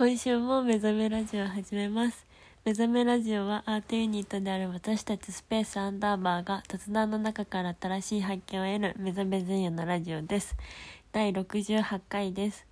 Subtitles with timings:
[0.00, 2.24] 今週も目覚めラジオを始めます。
[2.64, 10.56] 目覚めラジオはアートユニットである私たちスペースアンダーバーが雑談の中から新しい発見を得る目覚め前夜のラジオです。
[11.12, 12.66] 第68回です。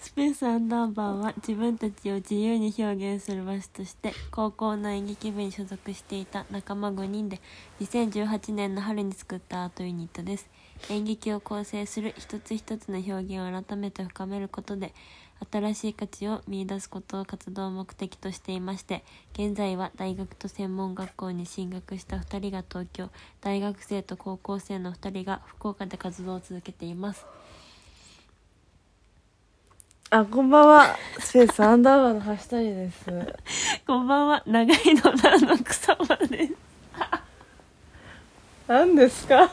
[0.00, 7.40] スペースアンダーバーは自分たちを自由に表現する場所として高校の演劇部に所属していた仲間5人で
[7.80, 10.48] 2018年の春に作ったアートユニットです
[10.90, 14.92] 演劇を構成する一つ一つの表現を改めて深めることで
[15.52, 19.04] 新しい価値を見出すことを活動目的としていまして
[19.34, 23.10] 現在は大学と専門学校に進学した2人が東京
[23.40, 27.26] 大学生と高校生の2人が福岡で活動を続けています。
[30.08, 30.96] あこんばんは。
[31.18, 33.04] スペースアンダーバーの橋谷です。
[33.86, 34.42] こんばんは。
[34.46, 36.52] 長いの名の草間です。
[38.68, 39.50] 何ですか？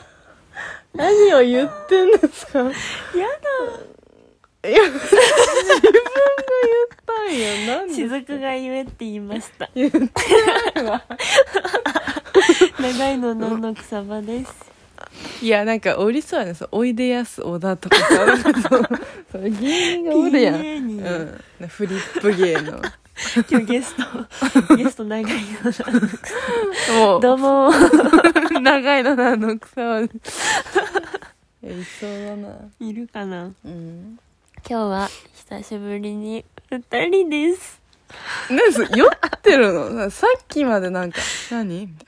[0.94, 2.60] 何を言ってんですか？
[2.62, 2.70] いや
[4.70, 5.28] や自分が
[5.82, 6.00] 言
[6.84, 9.68] ったんよ何だ雫が言えって言いました。
[9.74, 9.98] 言って
[10.74, 11.04] ないわ。
[12.80, 14.54] 長いの名の草間です。
[15.42, 18.06] いやなんかおりそうやねそうおいでやす小田とかさ
[18.68, 18.82] そう
[19.30, 20.60] それ芸人がおるやん、う
[21.64, 22.80] ん、フリップ芸の
[23.48, 24.02] 今日ゲスト
[24.76, 25.34] ゲスト長い
[26.88, 27.70] のどうも。
[28.60, 30.00] 長いのなあの草は。
[30.00, 30.06] え
[31.80, 32.56] いそうだな。
[32.80, 33.52] いるかな。
[33.64, 34.18] うん。
[34.68, 37.80] 今日は久しぶりに二人です。
[38.50, 39.10] 何それ酔っ
[39.42, 40.10] てるの？
[40.10, 41.20] さっきまでなんか
[41.50, 42.06] 「何?」みたい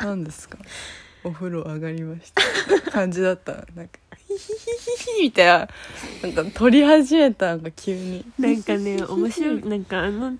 [0.00, 0.58] な何ですか？
[1.24, 2.90] お風呂上がりました。
[2.90, 3.52] 感じだった。
[3.74, 5.68] なんか「ヒヒヒヒヒ」みたいな
[6.22, 10.36] なんか撮り始めたなんか急になんかね面白いなんかあの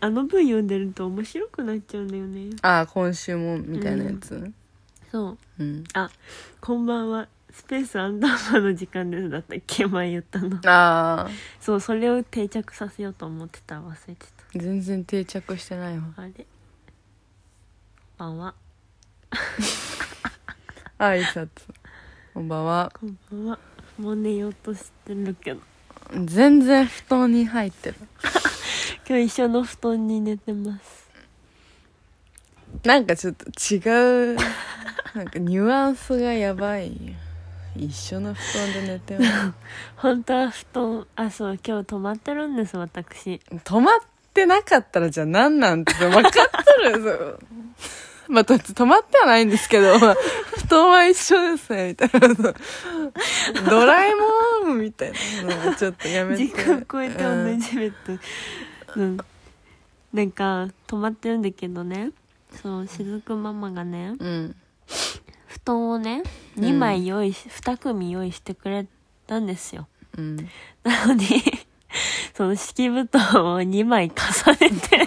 [0.00, 4.52] あの文読んでると面白くなっちゃうんだよねああ今週もみたいなやつ
[5.10, 6.08] そううん、あ
[6.60, 11.28] こんばんはスペースアンダーバーの時間ですだったっけ前言ったのああ
[11.60, 16.46] そうそれを定着させようと思ってた忘れてた全然定着してないわあれこん
[18.18, 18.54] ばんは
[20.98, 21.48] 挨拶
[22.32, 22.92] こんばんは。
[22.98, 23.58] こんばんは。
[23.98, 25.60] もう寝ようとしてるけど。
[26.24, 27.96] 全然布団に入ってる。
[29.08, 31.10] 今日一緒の布団に寝てます。
[32.84, 34.36] なんかちょっと違う。
[35.14, 37.16] なんかニュアンスがやばい。
[37.76, 39.54] 一緒の布団で寝てま
[39.96, 43.40] 本当は布団あそう今日泊まってるんです私。
[43.40, 44.00] す止まっ
[44.32, 45.92] てなかったらじゃあ何なんて。
[45.94, 47.38] 分かっとるそう
[48.30, 50.16] まあ、と止まってはないんですけど、まあ、
[50.58, 52.54] 布団は一緒ですね、みたいな。
[53.68, 54.12] ドラえ
[54.64, 55.12] もんみたい
[55.46, 56.46] なのはちょっとやめて。
[56.46, 58.18] 時間超えて同うんじベッド
[58.96, 59.18] うん、
[60.12, 62.10] なんか泊まってるんだけどね
[62.62, 64.56] そうしずくママがねうん。
[65.46, 66.22] 布団をね
[66.56, 68.86] うん2枚用意し、2組用意してくれ
[69.26, 69.88] たんですよ
[70.18, 70.36] うん。
[70.84, 71.26] なのに
[72.34, 75.04] その敷布団を2枚重ねて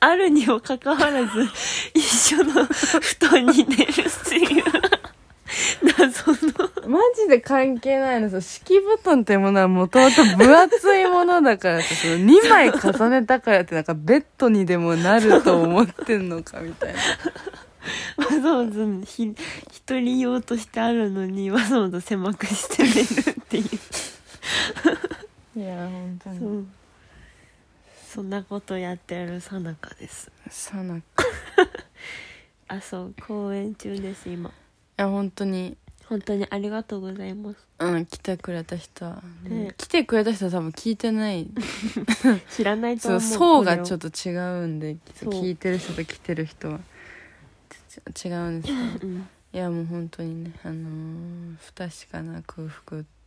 [0.00, 1.48] あるにもかかわらず
[1.94, 3.94] 一緒の布団に寝るっ
[4.28, 4.64] ていう
[5.98, 8.30] 謎のマジで関係ないの。
[8.30, 17.00] そう敷布団っていうものはもともと分厚いものだからさ、その2枚重ねたからってなんかベッドにでもなると思ってんのかみたいな。
[18.24, 19.34] わざわざひ
[19.72, 22.88] 一人用としてあるのにわざわざ狭くして寝
[23.32, 23.64] るっていう
[25.58, 26.66] いや、本当そに。
[28.18, 30.30] うそんなことやってるさなかです。
[30.50, 31.22] さなか。
[31.22, 31.26] い
[32.68, 34.52] あそう公演中です今。
[34.96, 37.58] や、本当に、本当にありがとうございます。
[37.78, 39.04] うん、来てくれた人。
[39.04, 39.72] は、ね。
[39.76, 41.48] 来てくれた人は多分聞いてない。
[42.50, 46.80] 知らないとそう、思う層がちょっと違うんで、聞いてる人と来てる人は。
[48.14, 49.06] ち違うんですけど。
[49.06, 49.28] うん。
[49.50, 53.17] いやもう本当にねあのー不確かな空腹って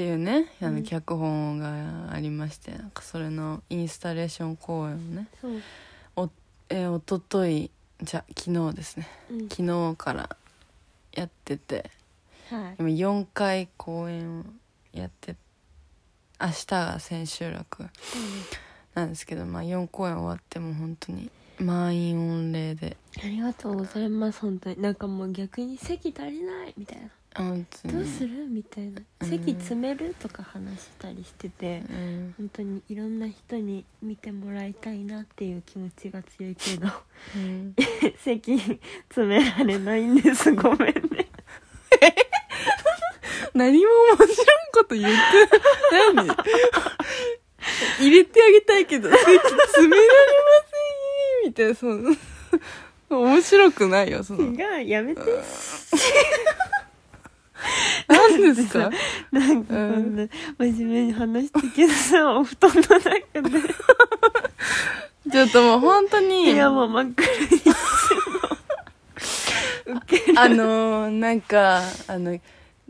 [0.00, 0.76] いうねあうん。
[0.76, 6.30] の脚本がありまして、なんかそれのインスタレーション公演をねそう、
[6.68, 7.70] えー、一昨日
[8.02, 9.08] じゃ昨日ですね。
[9.30, 9.48] うん。
[9.48, 9.62] 昨
[9.92, 10.36] 日から
[11.12, 11.90] やってて
[12.50, 12.76] はい。
[12.78, 14.44] 今4回公演を
[14.92, 15.34] やって
[16.40, 17.86] 明日が千秋楽
[18.94, 22.96] なんですけど、まあ、4公演終わっても本当に満員御礼で。
[23.22, 24.80] ありがとうございます本当に。
[24.80, 27.44] なんかもう逆に席足りないみたいなど
[28.00, 28.46] うする？
[28.48, 29.00] みたいな。
[29.20, 29.28] うん。
[29.28, 32.34] 席詰めるとか話したりしててうん。
[32.38, 36.88] 本当にいろんな人に見てもらいたいなっていう気持ちが強いけど
[37.36, 37.74] うん。
[38.18, 38.58] 席
[39.08, 40.52] 詰められないんです。
[40.52, 41.28] ごめんね。
[43.54, 45.18] 何も面白いこと言って
[46.14, 46.26] 何
[48.00, 50.14] 入れてあげたいけど席詰められま
[51.42, 51.50] せん。
[51.50, 52.16] みたいなその
[53.22, 54.42] 面白くないよその。
[54.52, 55.20] 違うやめて
[58.08, 58.90] 何ですか？
[59.32, 60.26] なんかこんな
[60.58, 63.74] 真面目に話してけどさお布団の中で。
[65.30, 67.72] ちょっともう本当部に屋も真っ暗にする
[69.94, 69.98] の。
[69.98, 72.38] ウケるあのーなんかあの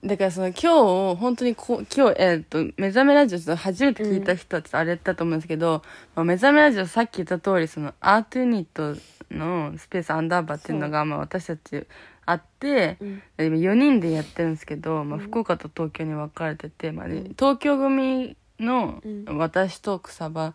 [0.02, 5.82] だからその今日本当にこう今日えっ、と目覚めラジオちょっと初めて聞いた人はちょっとあれだと思うんですけど、
[6.14, 8.96] まあ、目覚めラジオさっき言った通りそのアートユニット
[9.30, 11.86] のスペースアンダーバーっていうのがまあ私たち
[12.30, 13.22] あって、うん。
[13.38, 15.24] 今4人でやってるんですけど、まあ、うん。
[15.24, 19.24] 福岡と東京に分かれてて、まあね東京組のうん。
[19.38, 20.54] 私と草場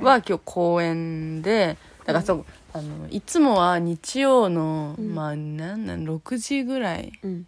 [0.00, 5.14] は今日公演でだからそうあのいつもは日曜の、うん。
[5.14, 7.46] まあなんなん6時ぐらいうん。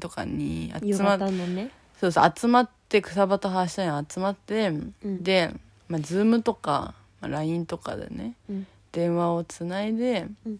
[0.00, 1.70] とかに夕集まっ方のね。
[2.00, 4.94] そうそう集まって草場と話したに集まって、ん。
[5.02, 5.54] で、
[5.88, 8.66] まあ、Zoom とか、まあ、LINE とかでねうん。
[8.92, 10.58] 電話をつないで、うん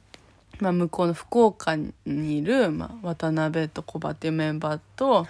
[0.63, 5.27] まあ、向こうの福岡にいる、まあ、渡辺とコバっていうメンバーと、はい。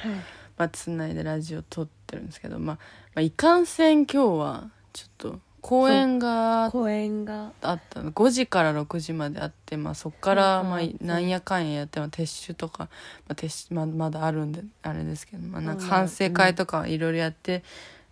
[0.58, 2.80] まあ、つないでラジオ撮ってるんですけど、まあ、ま
[3.16, 7.52] あいかんせん今日はちょっと公演が公園が。
[7.62, 8.12] あったの。
[8.12, 12.88] 5時から6時まであって、まあ、そっからまあなんやかんややっても撤収とか、
[13.26, 17.62] まあ、撤収ままだあるんであれですけど、まあ、なんかうん反省会とかいろいろやって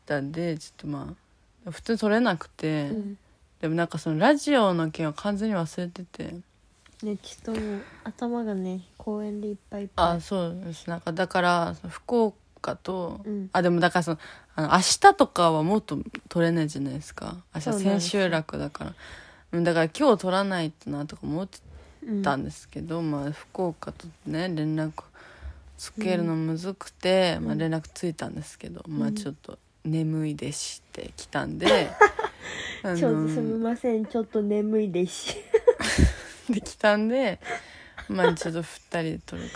[0.06, 1.14] たんでちょっとま
[1.66, 3.18] あ普通に撮れなくて、うん。
[3.60, 6.34] でもなんかそのラジオの件は完全に忘れてて
[7.02, 10.16] ねちょっともう頭がね公園でいっぱいいっぱい。
[10.16, 10.88] あそうです。
[10.88, 13.50] なんかだから福岡と、うん。
[13.52, 14.18] あでもだからその
[14.54, 15.98] あの明日とかはもっと
[16.28, 17.36] 撮れないじゃないですか。
[17.54, 18.94] 明日千秋楽だから。
[19.52, 21.58] うんだから今日撮らないとなとか思って
[22.06, 24.92] うんたんですけど、まあ福岡とね連絡
[25.76, 27.46] つけるのむずくて、うん。
[27.46, 31.90] まあ、連絡ついたんですけど、まあうんちょっと眠いですって来たんで。
[32.82, 34.06] あちょっとすみません。
[34.06, 35.36] ちょっと眠いです
[36.52, 37.40] で来たんで
[38.08, 39.48] まあちょっと2人で撮るか。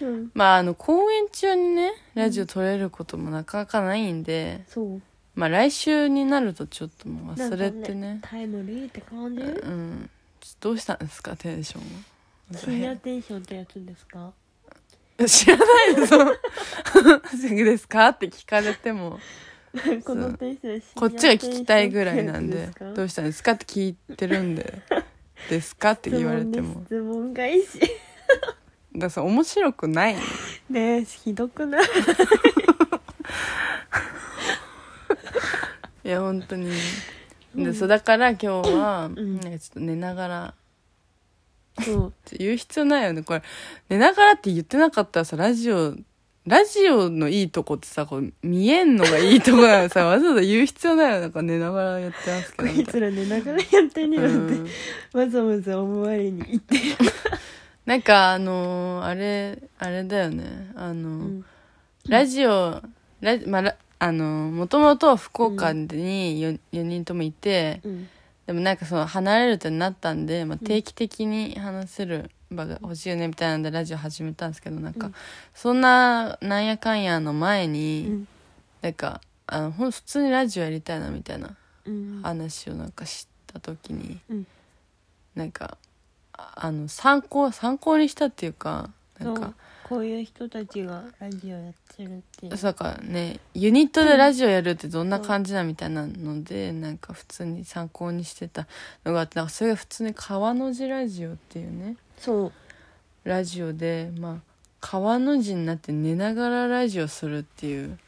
[0.00, 0.30] うん。
[0.34, 5.02] まああの公演中にねラジオ撮れることもなかなかないんで、そう。
[5.34, 8.18] まあ来週になるとちょっともう忘れてね。
[8.22, 9.42] タイムリーって感じ？
[9.42, 10.10] うん。
[10.40, 11.82] ちょっとどうしたんですかテンション
[12.52, 12.58] は。
[12.58, 14.32] 深夜テンションってやつですか？
[15.28, 16.24] 知らないですよ
[17.64, 18.08] ですか？
[18.08, 19.18] って聞かれても。
[20.04, 23.52] このテンションこっちが聞きたいぐらいなんでどうしたんですか？
[23.52, 24.80] って聞いてるんで
[25.48, 25.92] ですか？
[25.92, 26.82] って言われても。
[26.86, 27.78] 質問がいいし。
[27.80, 27.94] だか
[28.94, 30.14] らそれ面白くない。
[30.14, 30.20] の
[30.70, 31.84] ねえひどくない？
[36.04, 36.66] いや本当に。
[36.66, 36.72] で
[37.56, 37.74] うん。
[37.74, 39.14] そうだから今日はん。
[39.40, 40.54] なんかちょっと寝ながら。
[41.82, 42.12] そう。
[42.38, 43.22] 言う必要ないよね。
[43.22, 43.42] これ
[43.88, 45.94] 寝ながらって言ってなかったらさラジオ
[46.46, 54.68] ラジオのいいとこってさこう見えんのがいいとこなのさ わざわざ言う必要ないよなんか寝ながらやってますけこどみたいいつら寝ながらやってんねな、よってうん
[55.12, 56.74] わざわざ思われに行って。
[56.76, 56.80] る
[57.86, 60.70] なんかあのーあれあれだよね。
[60.76, 61.44] あのー、うん。
[62.08, 62.80] ラジオ
[63.20, 68.08] ラまあラあのもともと福岡に 4, 4人ともいて、うん。
[68.46, 75.14] でもなんかその離れるってなったんで、まあ、うん定期的に話せる場が欲しいよねみたいなんでラジオ始めたんですけどなんか、うん。
[75.54, 78.28] そんななんやかんやの前うに、ん。
[78.82, 82.20] なんかあのほん普通にラジオやりたいなみたいなうん。
[82.22, 84.46] 話をなんかした時に、うん。
[85.34, 85.78] なんか
[86.32, 89.54] ああの参考参考にしたっていうかなんか
[89.90, 93.40] こういう人たちがラジオやってるってそうかね。
[93.54, 98.68] ユニットでラジオやるってどんな感じなみたいなので、なんか普通に参考にしてた
[99.04, 101.96] のがあってなんかそれが普通に川の字ラジオっていうね。
[102.16, 102.52] そう。
[103.24, 104.36] ラジオでまあ
[104.80, 107.98] 川の字になって寝ながらラジオするっていう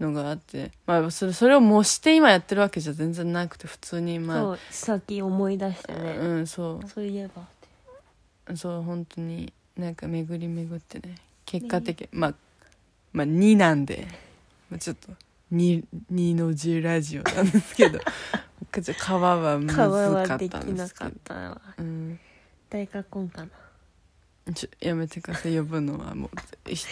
[0.00, 6.16] のがあってまあそれそれを模して今やってるわけじゃ全然なくて普通にまあそうさっき思い出してね。
[6.18, 6.88] うんそう。
[6.88, 7.46] そういえば
[8.56, 12.34] そう本当になんか巡り巡ってね結果的まあ
[13.12, 14.06] まあ2なんで、
[14.70, 15.12] まあ、ちょっと
[15.52, 17.98] 2, 2の字ラジオなんですけど
[18.72, 21.04] ちょっと川は難かったんですけど。
[21.04, 22.18] なかったわうん
[22.70, 23.50] 誰か来んかな。
[24.52, 26.28] ちょやめてください呼ぶのはも
[26.66, 26.84] うひ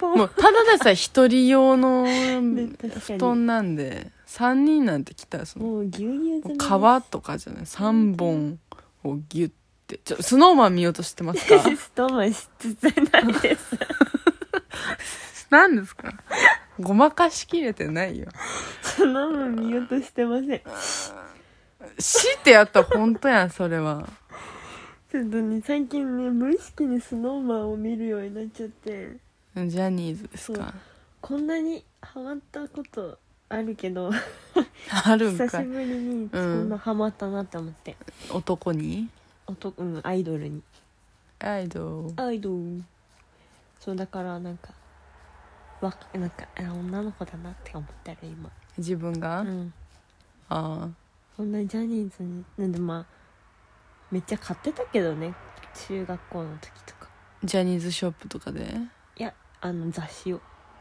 [0.00, 8.58] ももうただでさえ一人用の布団なんで3人なんて来たらそのもう牛乳皮とかじゃない3本
[9.04, 9.50] をギュッ
[9.88, 9.98] て。
[10.04, 11.58] ちょスノーマン見ようとしてますか？
[11.76, 13.76] ストーマンしつつないです。
[15.50, 16.12] 何ですか？
[16.78, 18.28] ごまかしきれてないよ。
[18.82, 20.62] そのまま見ようとしてません。
[21.98, 24.08] 死ってやったら本当やんそれは。
[25.10, 29.16] ちょっとね最近ね無意識にスノーマンを見るようになっちゃって。
[29.56, 30.74] ジャニーズですか？
[31.20, 33.18] こんなにハマったこと
[33.48, 34.10] あるけど。
[35.04, 37.96] あるん久しぶりにそんなハマったなって思って、
[38.30, 39.08] 男に？
[39.48, 40.62] 男うんアイドルに。
[41.38, 42.22] アイドル。
[42.22, 42.84] アイドル。
[43.80, 44.68] そうだからなんか
[45.80, 48.50] わかなんかあ女の子だなって思ってる今。
[48.76, 49.72] 自分が、うん。
[50.50, 50.88] ああ。
[51.36, 53.06] そんなジャニーズになんでまあ
[54.10, 55.34] めっちゃ買ってたけどね。
[55.88, 57.08] 中学校の時とか。
[57.42, 58.74] ジャニーズショップとかで？
[59.16, 60.40] いやあの雑誌を。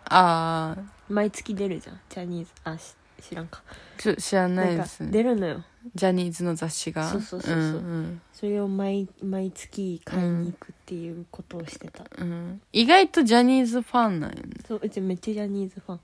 [0.09, 0.81] ああ。
[1.07, 1.99] 毎月出るじゃん。
[2.09, 3.63] ジャニーズあし知らんか。
[3.97, 5.09] ちょ知らないです。
[5.09, 5.63] 出るのよ
[5.95, 7.09] ジャニーズの雑誌が。
[7.09, 7.61] そうそうそうそう。
[7.79, 12.31] んそれを毎毎月買いに行くっていうことをしてた、うん。
[12.31, 14.43] うん意外とジャニーズファンなんよね。
[14.67, 15.99] そううちめっちゃジャニーズファン。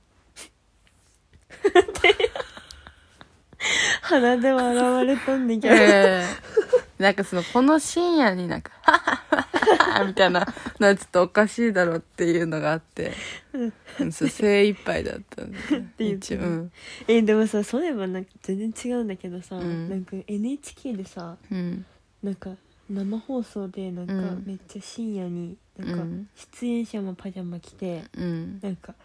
[4.02, 6.26] 鼻で笑われたんだけど、ええ。
[7.02, 8.83] なんかそのこの深夜になんか「ハハハハ」
[10.08, 10.46] みたいな。
[10.80, 13.14] のはちょっとおかしいだろっていうのがあって、
[14.00, 15.58] うん、そう精一杯だったんで。
[16.36, 16.72] うん。
[17.08, 19.90] えでもさそういえばなんか全然違うんだけどさ、うん。
[19.90, 21.86] なんか NHK でさうん。
[22.22, 22.52] なんか
[22.90, 24.44] 生放送でなんかうん。
[24.46, 26.28] めっちゃ深夜になんかうん。
[26.36, 28.60] 出演者もパジャマ着て、うん。
[28.62, 28.96] なんか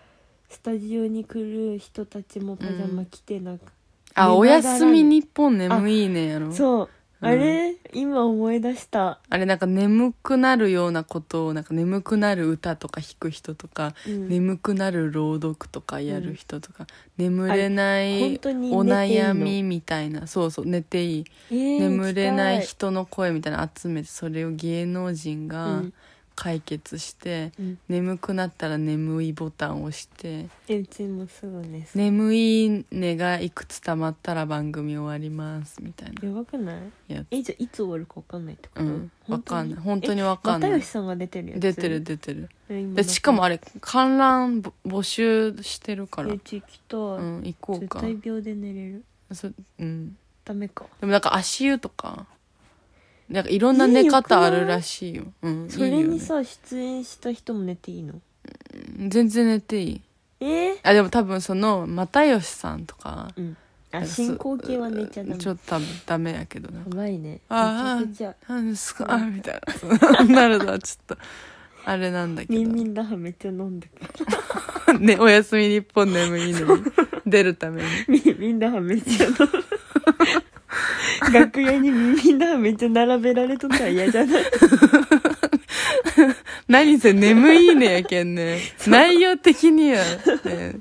[0.49, 3.67] スタジオに来る人たちもパジャマ着てなんか、
[4.15, 6.51] あおやすみ日本眠いねやろ。
[6.53, 6.89] そう、うん
[7.21, 7.75] あれ？
[7.95, 14.29] 今思い出した、あれなんか眠くなるようなことをなんか眠くなる歌とか弾く人とか、うん。
[14.29, 19.19] 眠くなる朗読とかやる人とか、眠れなあれ本い当にお寝ていい？
[19.19, 21.25] の悩みみたいなそうそう寝ていい。
[21.51, 25.95] えー眠れない人の声みたいなの集めてそれを芸能人がうん
[26.41, 27.79] 解決して、うん。
[27.89, 36.29] 眠くなったら眠いボタンを押してえうちもすぐね眠い寝がいくつ溜まったら番組終わりますみたいな。
[36.29, 36.83] やばくない？
[37.09, 37.27] やつ。
[37.33, 39.81] えじゃあいつ終わるか分かんないってこと、うんわかんない。
[39.81, 40.71] 本当にわかんない。
[40.71, 41.61] 又吉さんが出てるやつ？
[41.61, 42.49] 出てる出てる。
[42.69, 46.33] え今でしかもあれ観覧ぼ募集してるから。
[46.33, 49.05] えち行きたい、うん行こう絶か対秒で寝れる。
[49.33, 50.17] そうん。
[50.45, 50.87] ダメか。
[51.01, 52.27] でもなんか足湯とか
[53.29, 55.25] なんかいろんな寝方あるらしいよ。
[55.43, 56.15] うんそれいいよね。
[56.15, 58.15] にさ出演した人も寝ていいの？
[59.09, 60.01] 全然寝ていい。
[60.41, 60.73] え？
[60.73, 63.57] ー、あでも多分その又吉さんとかうん。
[63.91, 65.37] あそ進行形は寝ちゃダメ。
[65.39, 66.81] ちょっと多分ダメやけどな。
[66.81, 67.41] やばいね。
[67.49, 68.55] あーめちゃくちゃ。
[68.55, 69.07] 何ですか？
[69.13, 69.61] あみたい
[70.19, 70.25] な。
[70.25, 71.23] なるのはちょっと。
[71.85, 72.55] あれなんだけど。
[72.55, 74.01] ミンミンダハめっちゃ飲んでく
[74.93, 75.01] る。
[75.01, 76.83] ねおやすみ日本眠いのに
[77.27, 77.89] 出るために。
[78.09, 79.39] ミンミンダハめっちゃ飲む
[81.33, 84.45] 楽屋にミンミンダハめっちゃ並べられとったら嫌じゃない？
[86.69, 88.61] 何せ眠いねやけんね。
[88.87, 89.99] 内容的には、
[90.45, 90.77] ね、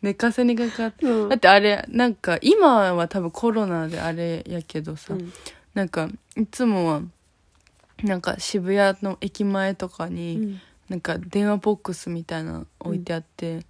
[0.00, 1.06] 寝かせにかかって。
[1.06, 1.28] うん。
[1.28, 5.32] だってあれなんか今は多分コロナであれやけどさ、うん。
[5.74, 7.02] なんかいつもは
[8.02, 10.60] なんか渋谷の駅前とかうに、ん。
[10.88, 13.60] なんか電話ボックスみたいなの置いてあって、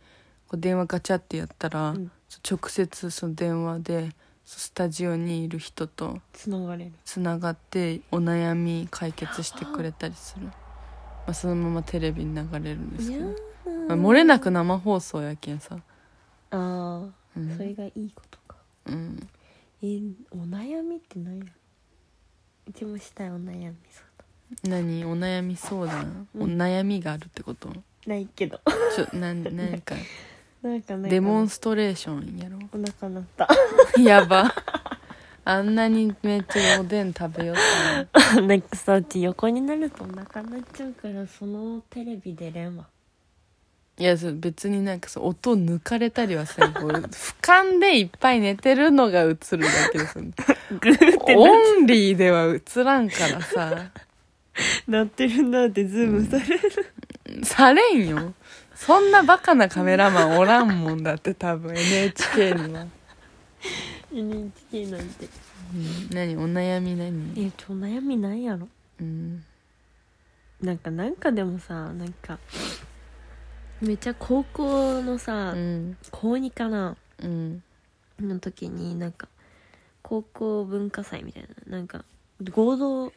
[0.49, 2.11] こう電話ガチャってやったら、うん。
[2.49, 4.09] 直接その電話で
[4.45, 6.93] スタジオにいる人とつながれる。
[7.05, 10.53] つながってお悩み解決してくれたりする、 ま
[11.29, 13.35] あ、そのままテレビに流れるんですけど、まあ、
[13.97, 15.81] 漏れなく生放送やけんさ、あ
[16.51, 16.99] あ、
[17.37, 17.57] うん。
[17.57, 18.57] それがいいことか。
[18.87, 19.29] うん、
[19.83, 21.39] えーお悩みって何？
[21.39, 21.45] や
[22.69, 24.03] うちもしたいお悩みそ
[24.65, 25.05] う何？
[25.05, 26.43] お悩み相談、うん。
[26.43, 27.71] お悩みがあるってこと？
[28.07, 28.61] ないけど。
[28.97, 29.95] ちょなんなんか
[30.63, 32.59] なんかないかなデモンストレーションやろ。
[32.73, 33.49] お腹鳴った。
[34.01, 34.55] やば。
[35.45, 37.57] あんなにめっちゃおでん食べよっ
[38.13, 42.87] たのなんかさうち横になるとお腹鳴っちゃうからそのテレビ出れんわ。
[43.99, 46.73] いやそう別になんかそう音抜かれたりはせん。
[46.73, 49.39] こう俯瞰でいっぱい寝てるのが映るだ
[49.93, 51.47] けです グーってオ
[51.81, 53.91] ンリーでは映らんからさ。
[54.87, 58.35] なってるなってズームされる、されんよ
[58.85, 61.73] そんなバカなカメラマンおらんもんだって多分。
[61.77, 62.87] NHK には、
[64.13, 65.29] NHK なんて。
[65.73, 66.37] うん、何？
[66.37, 67.33] お悩み何？
[67.37, 68.69] えちょ悩みないやろ？
[69.01, 69.45] うん。
[70.61, 72.39] なんかなんかでもさなんか
[73.81, 75.97] めっちゃ高校のさ、うん。
[76.11, 76.97] 高2かな？
[77.23, 77.63] うん。
[78.21, 79.29] の時になんか
[80.03, 82.05] 高校文化祭みたいななんか
[82.51, 83.13] 合同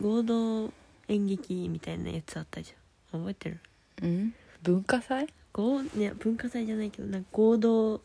[0.00, 0.72] 合同
[1.08, 3.20] 演劇みたいなやつあったじゃん。
[3.20, 3.58] 覚えてる？
[4.02, 4.34] うん？
[4.62, 5.26] 文化祭？
[5.52, 8.00] 合いや文化祭じゃないけどなんか合同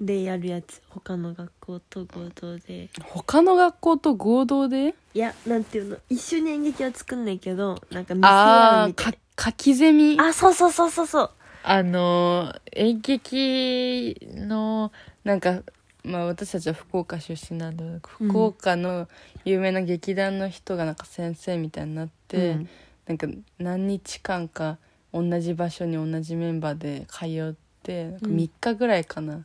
[0.00, 2.88] でやるやつ他の学校と合同で。
[3.04, 4.94] 他の学校と合同で？
[5.14, 9.12] いやなんていうの一緒に演劇は作んないけどなんか見せ合ああうみたい。
[9.12, 9.18] か
[9.50, 10.16] 書きゼミ？
[10.20, 11.30] あそうそうそうそうそう。
[11.62, 14.92] あのー演劇の
[15.24, 15.62] なんか
[16.02, 19.08] まあ私たちは福岡出身なんだけどうん福岡の
[19.44, 22.68] 有名な劇団の人がなんか先生みたいになって、うん
[23.06, 23.26] なんか
[23.58, 24.78] 何日間か
[25.12, 28.36] 同じ場所に同じメンバーで通ってなんかうん。
[28.36, 29.44] 3日ぐらいかな、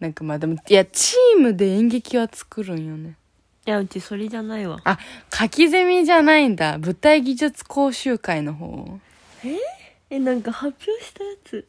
[0.00, 3.16] なんかまあでもいやチームで演劇は作るんよね。
[3.66, 4.80] いやうちそれじゃないわ。
[4.84, 4.98] あ
[5.32, 6.78] 書きゼミじゃないんだ。
[6.78, 8.98] 舞台技術講習会の方。
[10.10, 10.18] え？
[10.18, 11.66] なんか発表したやつ。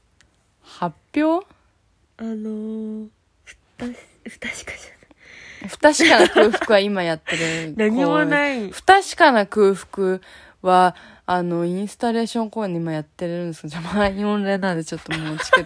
[0.61, 1.47] 発表？
[2.17, 3.07] あのー、
[3.43, 3.95] 不確
[4.27, 7.75] 不確かじ不確かな空腹は今やってる。
[7.77, 7.89] ゃない。
[7.91, 10.19] 何もいない不確かな空腹
[10.65, 10.95] は
[11.25, 15.65] あのインスタレーション公演で今やってるんですけどじゃあ満員御礼なんでちょっともうチケッ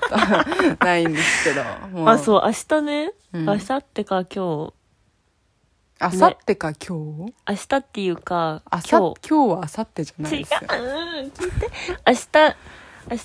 [0.78, 1.64] トないんですけど
[2.00, 3.46] もあそう明日ね、うん。
[3.46, 4.74] 明後日か今
[6.02, 7.34] あさってか今日？
[7.34, 10.60] 日明日っていうかあさ今今日はあさってじゃな日違ういですよ。
[10.72, 11.70] うん聞いて。
[12.08, 12.56] 明日
[13.12, 13.18] 明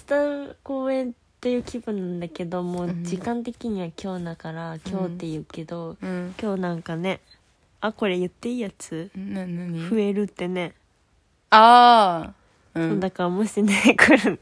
[0.48, 3.04] 日公演っていう気分なんだけどもううん。
[3.04, 6.34] 時間的には今日だから今日って言うけど、うん。
[6.40, 7.20] 今日なんかね
[7.80, 9.10] あこれ言っていいやつ？
[9.14, 10.74] 増えるってね、
[11.54, 12.34] ああ
[12.74, 13.00] うん。
[13.00, 14.40] だからもしね来る。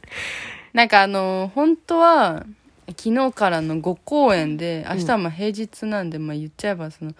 [0.72, 2.46] なんかあの本当は
[2.88, 7.12] 昨日からの5公演で明日はまあ平日なんで、まあ言っちゃえばその、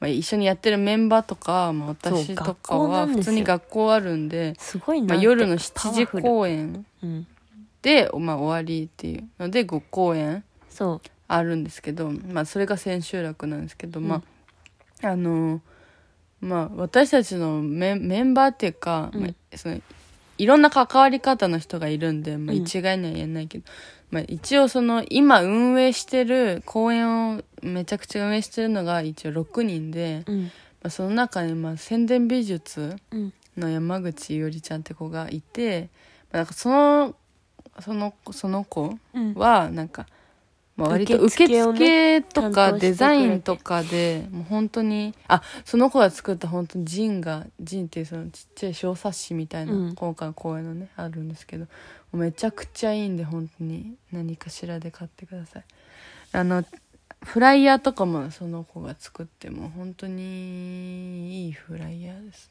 [0.00, 4.78] まあ、一緒にやってるメンバーとか、まあ、私とかは普通に学校あるんです
[5.14, 7.26] まあ、夜の7時公演うん。
[7.82, 10.44] で、まあ、終わりっていうので5公演
[11.28, 14.22] あるんですけど、まあ、それが千秋楽なんですけど、ま
[15.02, 15.60] ああの
[16.42, 19.22] まあ私たちのメンメンバーっていうか、うん。
[19.22, 19.80] まあ、その
[20.38, 22.62] いろんな関わり方の人がいるんで、まあ、うん。
[22.62, 23.64] 一概には言えないけど、
[24.10, 30.42] まあ、一応その今運営してる公演をめちゃくちゃ運営してるのが一応6人で、うん。
[30.44, 30.48] ま
[30.88, 33.32] あ、その中にまあ宣伝美術うん。
[33.56, 35.90] の山口いおりちゃんって子がいて、
[36.32, 37.14] まあ、なんかその
[37.80, 40.06] そのその子うんはなんか、
[40.76, 49.94] まあ、割と受受付とかデザインとかでもう本当にあその子が作った本当にジンがジンっていうそのちっちゃい小冊子みたいな、うん。
[49.94, 51.66] 今回の公演のねあるんですけど
[52.12, 55.64] めちゃくちゃいいんで本当に何かしらで買ってください。
[56.32, 56.64] あの
[57.22, 62.50] フライヤーとかもその子が作っても本当にいいフライヤーです。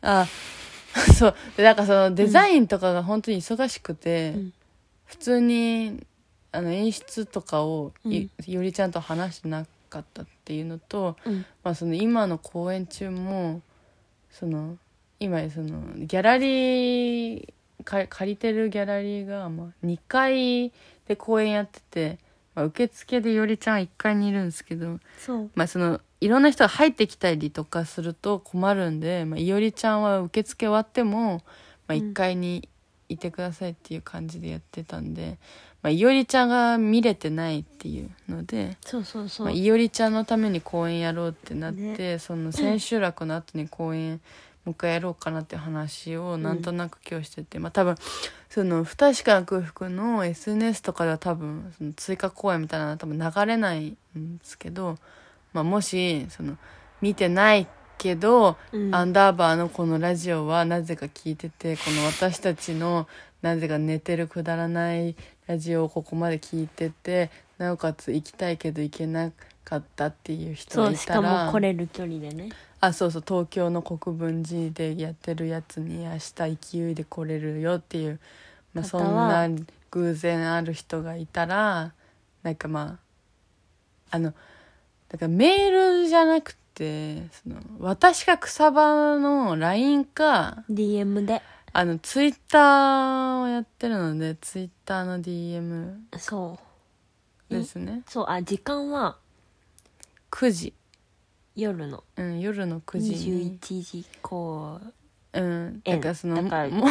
[0.00, 0.26] あ
[1.16, 1.34] そう。
[1.56, 4.52] でなんかそのデザインとかが本当に忙しくて、うん。
[5.04, 6.02] 普通に
[6.52, 11.46] あの演出とかをよりちゃんと話してなかったっていうのと、うん。
[11.64, 13.62] まあ、その今の公演中も
[14.30, 14.76] その
[15.18, 17.52] 今そのギャラリー
[17.84, 20.72] か借りてるギャラリーが、まあ、2階
[21.08, 22.18] で公演やってて、
[22.54, 24.98] まあ、受付でよりちゃんは1階にいるんですけど、
[25.54, 31.42] まあ、そのいろんな人が入ってきたりとかすると困るんで、まあ、いおりちゃんは受付終わっても、
[31.88, 32.10] まあ、うん。
[32.10, 32.68] 1階に
[33.08, 35.38] いてくださいっていう感じでやってたんで、
[35.82, 38.76] まあ、いおりちゃんが見れてないっていうので。
[38.84, 42.18] そうそうそう、まあ、いおりちゃんのために公演やろうってなって、ね。
[42.18, 44.20] その千秋楽の後に公演
[44.64, 47.96] もう一回やろうかなっていう話をなんとなく今日してて、まあ多分
[48.48, 54.98] その不確かな空腹の SNS とかでは多分その追加公演みたいなのは多分流れないんですけど、
[55.52, 56.56] まあ、もしその
[57.00, 57.66] 見てない
[57.98, 58.94] けど、うん。
[58.94, 63.08] アンダーバーのこのラジオはなぜか聞いててこの私たちの
[63.42, 69.30] なぜか寝てるくだらないラジオをここまで聞いててなおかつ行きたいけど行けな
[69.64, 72.50] かったっていう人がそうしからいたらも来れる距離でね。
[72.80, 78.18] あそうそう東京の国分寺でやってるやつに明日勢いで来れるよっていう、
[78.74, 79.48] まあ、そんな
[79.92, 81.92] 偶然ある人がいたら
[82.42, 82.98] なんかま
[84.10, 84.32] ああの
[85.08, 91.40] だからメールじゃなくてその私が草場の LINE か DM で
[91.74, 96.58] あのツイッターをやってるのでツイッターの DM そ
[97.50, 97.54] う。
[97.54, 98.02] ですね。
[98.06, 99.16] そうあ時間は
[100.30, 100.74] ？9時、
[101.56, 102.04] 夜の。
[102.16, 103.58] うん、夜の9時に。
[103.58, 104.92] 21時こう
[105.34, 106.86] うん、えだからそのだからも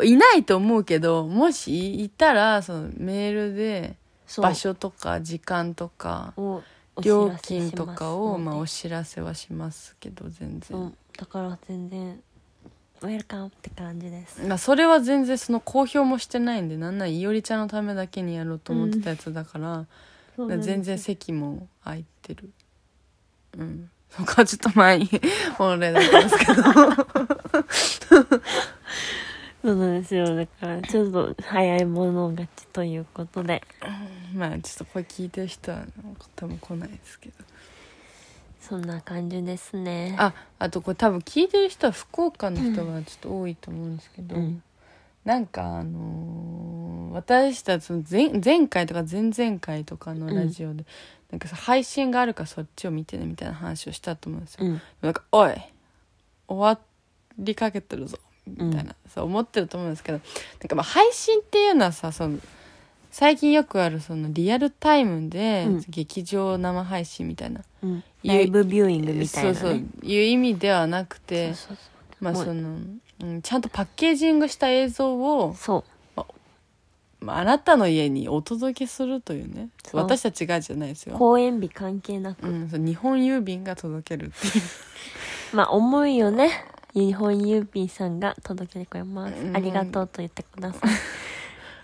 [0.00, 4.44] う いないと思うけどもしいたらそのメールでそう。
[4.44, 6.62] 場所とか時間とかを
[6.96, 12.22] お知ら料せします金とかをまあお知らせはしますけど全然、うん、だから全然
[13.02, 14.42] ウェルカムって感じです。
[14.46, 19.86] まあそれは全然その公表もしてないんでなんならいおりちゃんのためだけにやろうと思ってたやつだから、
[20.36, 22.50] そうなんです全然席も空いてる。
[23.56, 23.90] うん。
[24.10, 24.98] そこはちょっと前。
[24.98, 25.08] に
[25.56, 26.62] 本例だったんですけど
[29.62, 30.34] そうなんですよ。
[30.34, 33.62] だからちょっと早い者勝ちということで。
[34.34, 35.84] まあちょっとこれ聞いてる人は
[36.36, 37.34] 多分来ないですけど
[38.68, 40.14] そんな感じですね。
[40.18, 44.62] ああとこれ多分聞いてる人は福岡の人がちょっと多いと思うんですけど、うん。
[45.24, 50.84] なんかあのー私たちの前前回とか前々回とかのラジオで、
[51.30, 54.82] なんかさ配信があるからそっちを見てねみたいな話をしたと思うんですよ、うん。
[55.00, 55.54] なんか「おい
[56.46, 56.78] 終わ
[57.38, 62.38] りかけてるぞ」みたいな、そう思ってると思うんですけどなんかまあ配信っていうのはさその
[63.10, 65.84] 最近よくあるそのリアルタイムでうん。
[65.88, 69.80] 劇場生配信みたいな、うん、ライブビューイングみたいな、ね、そうそう。
[70.02, 71.82] いう意味ではなくてそうそ
[72.20, 72.78] うまあもうその、
[73.22, 75.84] うん、ちゃんとパッケージングした映像を、そう。
[77.20, 79.70] まあ、あなたの家にお届けするというね。
[79.84, 80.00] そう。
[80.00, 84.64] 私たちがじゃないですよ、公演日関係なく、うん、そう日本郵便が届けるっていう。
[85.52, 86.50] まあ重いよね。
[86.94, 89.56] 日本郵便さんが届けてくれます、うん。
[89.56, 90.90] ありがとうと言ってください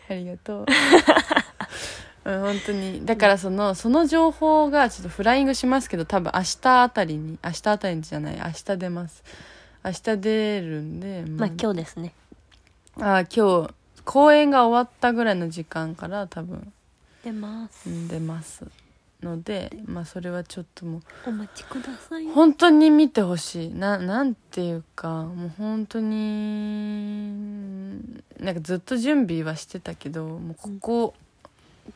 [0.09, 0.67] ありがとう。
[2.25, 3.05] うん、本当に。
[3.05, 9.23] だからその、その情報がちょっとフライングしますけど、多分明日あたりに、明日あたりじゃない、明日出ます。
[9.85, 12.15] 明日出るんで、まあ今日ですね
[12.99, 16.73] あ今日、公演が終わったぐらいの時間から多分、
[17.23, 18.65] 出ますうん出ます。
[19.23, 22.27] ので、まあそれはちょっともう、お待ちください。
[22.27, 23.71] 本当に見てほしい。
[23.71, 27.99] ななんていうかもう本当に
[28.41, 31.15] なんかずっと準備はしてたけどもうここ、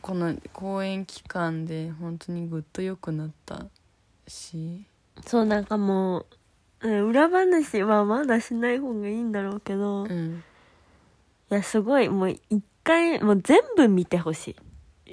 [0.01, 3.65] この公演期間で本当にぐっと良くなった
[4.27, 4.83] し。
[5.25, 6.25] そうなんかも
[6.81, 10.43] う、うん、裏話はまだしない方がいいんだろうけど、いうん。
[11.49, 14.55] やすごいもう一回もう全部見てほしい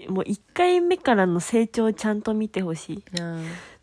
[0.08, 3.02] もう一回目からの成長をちゃんと見てほしい。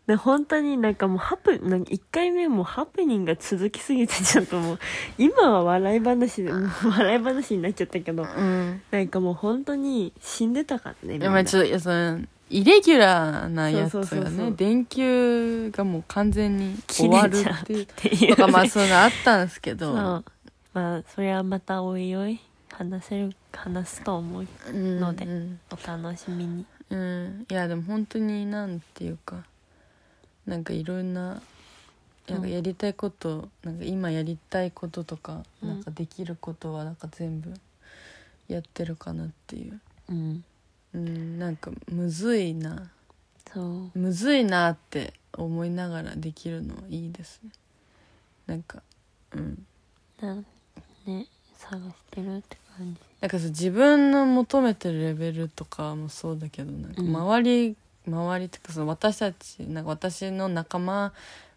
[0.06, 4.78] で本当になんかもうハプなんか1回目もハプニングが続きすぎてちょっともう
[5.16, 8.82] 今は笑い話で笑い話になっちゃったけどうん。
[8.90, 20.22] なんかもう本当に死んでたからねまあちょっとそのイレギュラーなやつそうそうがね電球がもう完全に終わるっていうっていうとかまあそういうのあったんですけど。
[20.74, 22.40] まあそれはまたおいおい
[22.76, 25.60] 話せる話すと思ううんのでうん。
[25.70, 26.66] お楽しみに。
[26.90, 27.46] うん。
[27.48, 29.44] いやでも本当になんていうか
[30.46, 31.40] なんかいろんな
[32.28, 35.68] なんかやりたいこと、なんか今やりたいこととか、うん。
[35.68, 37.52] なんかできることはなんか全部
[38.48, 39.80] やってるかなっていう。
[40.08, 40.44] うん。
[40.94, 42.90] うんなんかむずいな。
[43.52, 43.98] そう。
[43.98, 47.50] むずいなって思いながらできるのはいいですね。
[48.46, 48.82] なんか
[49.32, 49.66] うん。
[50.20, 50.46] なん
[51.06, 52.56] ね探してるって
[53.20, 57.16] なんかそう自分の求めてるレベルとかもそうだけどなんかうん。
[57.16, 61.12] 周り、周りっていうかその私たちなんか私の仲間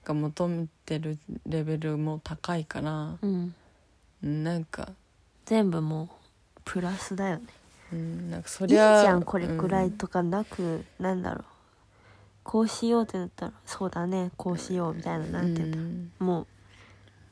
[0.06, 3.54] が求めてるレベルも高いからうん。
[4.24, 4.90] うんなんか、
[5.46, 6.10] 全部も
[6.58, 7.44] うプラスだよね。
[7.94, 11.44] うん、なんかそいいりじゃゃんこれくらうんいとかなく、なんだろう。
[12.44, 16.12] こうしようってなったらそうだねこうしようみたいななんていうんだ、うん。
[16.20, 16.48] もう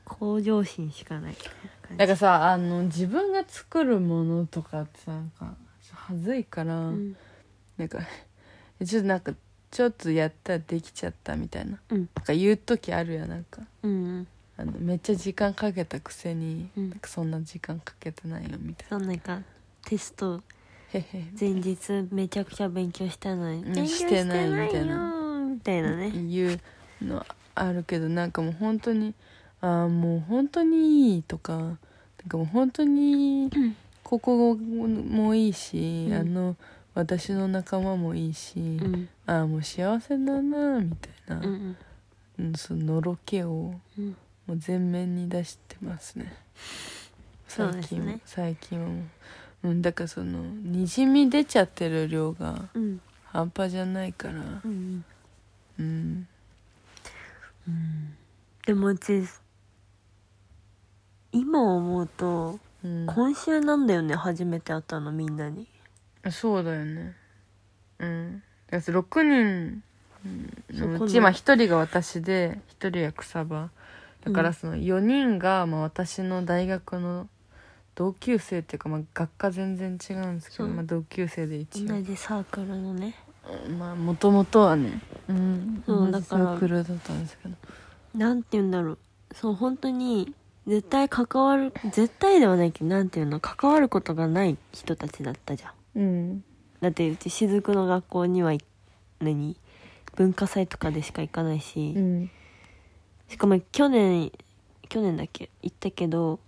[0.06, 1.32] 向上心しかない。
[1.32, 5.56] みたいな感なんかさあの自分が作るものとかってさなんか
[5.94, 7.16] 恥ずいから、じうん。
[7.78, 8.00] なんか
[8.86, 9.34] ちょっとなんか
[9.72, 11.98] ちょっとやったらできちゃったみたいなうん。
[11.98, 13.62] なんか言う時あるやんなんか。
[13.84, 16.90] うんあのめっちゃ時間かけたくせに、うん。
[16.92, 19.42] なんかそんな時間かけてないよみたいそうなんか
[19.84, 20.42] テスト
[21.38, 24.68] 前日めちゃくちゃ勉強したのにしてないみたいな。
[24.70, 26.12] してないよみたいなね。
[26.12, 26.56] 言
[27.02, 29.14] うのあるけどなんかもう本当に
[29.62, 31.78] ああもう本当にいいとかなん
[32.28, 33.50] かもう本当に
[34.04, 36.14] ここもいいし、うん。
[36.14, 36.56] あの
[36.94, 39.10] 私の仲間もいいし、うん。
[39.26, 41.78] ああもう幸せだなみたいな、うん
[42.40, 44.16] うん、そののろけをうん。
[44.48, 46.32] もう全面に出してますね。
[47.48, 48.20] 最近ね。
[48.26, 49.02] 最近はも
[49.64, 53.02] う、うん、だからそのにじみ出ちゃってる量がうん。
[53.26, 54.34] 半端じゃないから。
[54.64, 55.04] うん。
[55.80, 56.28] うん。
[58.66, 59.24] でもうち
[61.36, 63.06] 今思うとうん。
[63.08, 65.68] 今週なんだよね初めて会ったのみんなに。
[66.32, 67.16] そうだよね。
[68.00, 68.44] うん。
[68.70, 69.84] だから6人
[70.72, 73.70] ののうちまあ1人が私で1人は草場
[74.24, 77.28] だかうんらその4人がまあ私の大学の
[77.94, 81.88] 同級生っていうかまあ学科全然違うんですけど、まあ、同級生で一応。
[81.88, 83.16] 同じサークルのね。
[83.78, 85.84] まあもともとはねうん。
[85.86, 86.46] そうだから。
[86.46, 87.56] サークルだったんですけど。
[88.16, 88.98] なんて言うんだろう。
[89.34, 90.34] そう本当に
[90.68, 93.40] 絶対関わる絶対ではないけどなんていうの？
[93.40, 96.00] 関わることがない人たちだったじゃん。
[96.00, 96.44] うん。
[96.82, 98.60] だってうち雫の学校にはい
[99.20, 99.58] 何？
[100.16, 102.32] 文化祭とかでしか行かないし、うん。
[103.28, 104.32] しかも去年
[104.90, 105.50] 去年だっけ？
[105.62, 106.40] 行ったけど、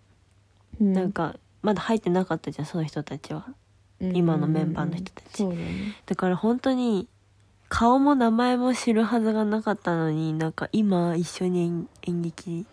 [0.80, 3.46] なんかまだ入ってなかったじゃんその人たちは。
[4.00, 5.44] 今のメンバーの人たち。
[5.44, 5.96] だね。
[6.06, 7.08] だから本当に
[7.68, 12.66] 顔も名前も知るはずがなかったのになんか今一緒に演演劇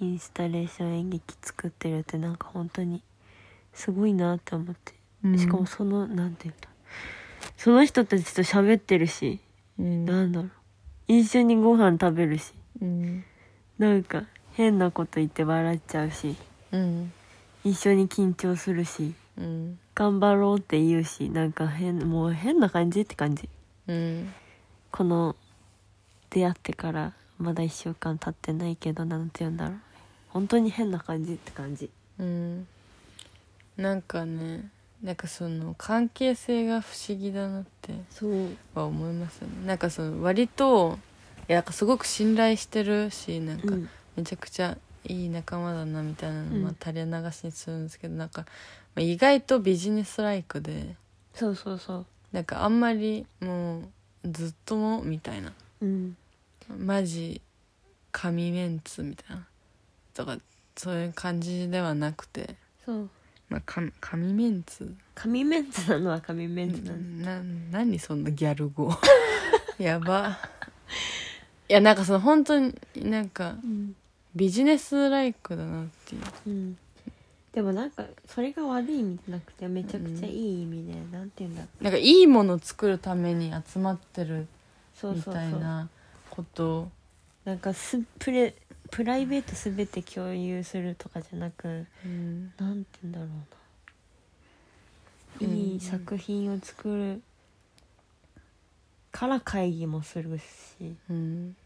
[0.00, 3.02] インスタレーション演劇作ってるってなんか本当に
[3.72, 4.92] すごいなって思って、
[5.24, 5.38] うん。
[5.38, 6.68] しかもそのなんていうんだ
[7.56, 9.40] その人たちと喋ってるし、
[9.78, 10.04] うん。
[10.04, 10.50] なんだろう。
[11.08, 12.52] 一緒にご飯食べるし。
[12.80, 13.24] うん。
[13.78, 16.36] なんか変なこと言って笑っちゃうし。
[16.72, 17.12] うん。
[17.64, 19.14] 一緒に緊張するし。
[19.36, 19.78] うん。
[19.94, 23.48] 頑張ろうって言うしなんか変もう変な感じって感じ。
[23.88, 24.32] うん。
[24.92, 25.34] この
[26.30, 29.80] 出会ってからまだ1週間経ってないけどなんて言うんだろう
[30.38, 31.90] 本当に変な感じって感じ。
[32.20, 32.68] うん。
[33.76, 34.70] なんかね
[35.02, 38.56] なんかその関係性が不思議だなってそう。
[38.72, 39.66] は思いますよね。
[39.66, 40.96] なんかその割と
[41.48, 43.88] いやなんかすごく信頼してるしなんかうん。
[44.16, 46.62] めちゃくちゃいい仲間だなみたいなのうん。
[46.62, 48.46] まあ垂れ流しにするんですけど、なんか、ま
[48.96, 50.94] あ、意外とビジネスライクで
[51.34, 52.06] そうそうそう。
[52.30, 53.82] なんかあんまりもう
[54.30, 55.52] ずっともみたいな。
[55.80, 56.16] うん。
[56.78, 57.40] マジ
[58.12, 59.48] 神メンツみたいな
[60.18, 60.36] とか
[60.76, 62.56] そういう感じではなくて。
[62.84, 63.08] そう。
[63.48, 64.92] まあ神神メンツ。
[65.14, 66.92] 神メンツなのは神メンツな
[67.36, 68.92] のな何そんなギャル語。
[69.78, 70.36] やば。
[71.68, 73.94] いやなんかその本当になんかうん。
[74.34, 76.22] ビジネスライクだなっていう。
[76.48, 76.78] うん。
[77.52, 81.84] でもなんかそれが悪い意味じゃなくてめちゃくちゃいい意味で、なんて言うんだろう。
[81.84, 84.46] なんかいいものを作るために集まってるみ
[84.94, 85.34] そうそうそう。
[85.34, 85.88] たいな
[86.28, 86.90] こと。
[87.44, 88.54] なんかすプレ
[88.90, 97.22] プライベート全て共有するとかじゃなくうんなんて言うんだろうな、うんいい作品を作る
[99.12, 101.56] から会議もするしうん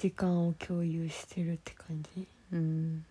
[0.00, 2.26] 時間を共有してるって感じ。
[2.54, 3.04] うん。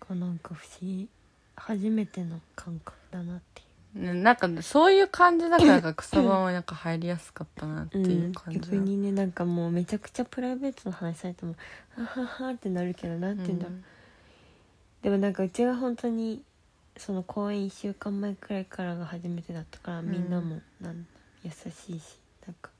[0.00, 1.08] がなんか不思議。
[1.54, 11.54] 初めての感覚だなっていねなんかそういう感じだからか草場はなんか入りやすかったなってう、いう感じ逆にねなんかもうめちゃくちゃプライベートの話されても
[11.94, 13.76] 「ははは」ってなるけどなんて言うんだろう、
[15.02, 16.42] でもなんかうちが本当に
[16.96, 21.06] その公演1週間前くらいからが初めてだったからんみんなもなん
[21.42, 21.54] 優し
[21.96, 22.70] いしなんか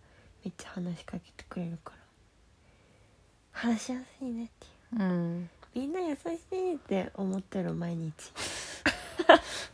[0.45, 2.03] めっちゃ話しかけてくれるから。
[3.53, 5.51] 話しやすいねっていううん。
[5.75, 8.13] みんな優しいって思ってる毎日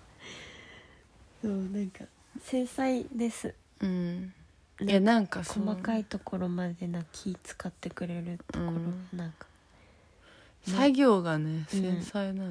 [1.42, 2.04] そうなんか
[2.42, 3.54] 繊細です。
[3.80, 4.32] うん。
[4.80, 9.08] いやなんか細かいところまでな気使ってくれるところ、うん。
[9.12, 9.46] なんか。
[10.66, 12.50] 作業がね繊細な、い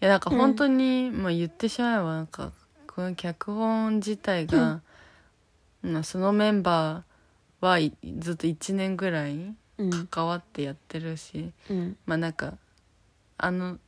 [0.00, 2.52] やなんか本当に、まあ言ってしまえばなんか
[2.86, 4.80] この脚本自体が、
[5.82, 10.06] まあそのメンバーはいずっと1年ぐらいうん。
[10.08, 11.96] 関わってやってるし、うん。
[12.06, 12.54] まあなんか
[13.38, 13.78] あの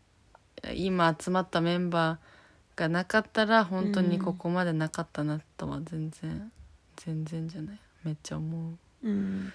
[0.75, 2.38] 今集まったメンバー
[2.79, 6.53] がなかったら本当にここまでなかったなとは全然
[6.97, 7.79] 全然じゃない。
[8.05, 8.71] めっちゃ思
[9.03, 9.09] う。
[9.09, 9.53] うん。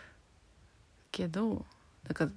[1.11, 1.65] けど
[2.07, 2.31] だから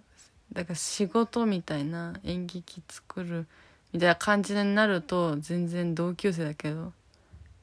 [0.53, 3.47] だから仕事みたいな演劇作る
[3.93, 6.93] みたいな感じになると全然同級生だけど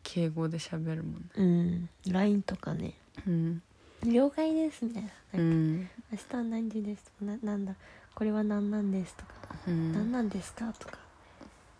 [0.04, 1.20] 敬語で喋るもんね。
[1.36, 1.90] うん。
[2.12, 2.94] LINE とかね。
[3.26, 3.62] うん
[4.04, 5.78] 「了解です」みたいなうなんかん。
[5.80, 7.74] 明日は何時です」とかな「なんだ
[8.16, 9.32] これは何なんです」とか
[9.66, 9.94] 「うん。
[9.94, 11.00] 何なんですか?」とか。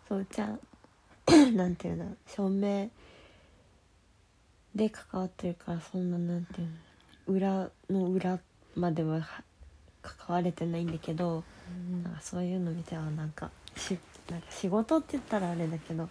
[0.08, 0.60] そうじゃあ
[1.54, 2.90] なんていうんだろう照明
[4.76, 6.74] で関わってるからそんななんていうの
[7.28, 8.40] 裏の裏
[8.76, 9.44] まではは
[10.02, 11.44] 関われてないんだけど
[12.04, 13.98] なんかそういうの見てはなんかし
[14.30, 16.10] なんか仕事って言ったらあれだけど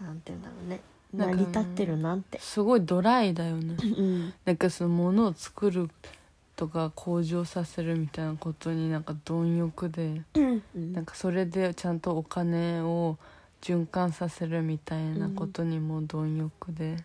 [0.00, 0.80] なんていうんだろうね。
[1.14, 2.38] 成り立ってるなって。
[2.40, 3.76] すごいドライだよね。
[3.96, 4.34] うん。
[4.44, 5.88] なんかそのものを作る
[6.56, 10.92] とか向上させるみたいなことになんか貪欲で うん。
[10.92, 13.18] なんかそれでちゃんとお金を
[13.66, 17.02] 循環させるみたいなことにも貪欲で。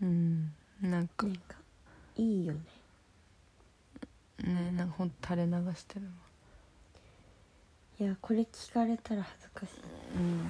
[0.00, 0.52] うん。
[0.80, 1.26] なんか。
[1.26, 1.56] なんか
[2.16, 2.60] いいよね。
[4.42, 6.12] ねなんかほんと垂れ流してるわ。
[8.00, 9.72] いやこれ聞かれたら恥ずかしい。
[10.16, 10.38] うん。
[10.38, 10.44] い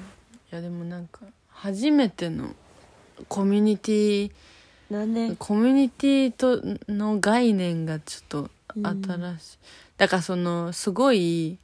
[0.52, 2.54] やでもなんか初めての
[3.28, 4.30] コミュニティ
[4.90, 5.34] なんで？
[5.36, 9.58] コミュニティとの概念がちょっと新しい、
[9.96, 11.58] だからそのすごい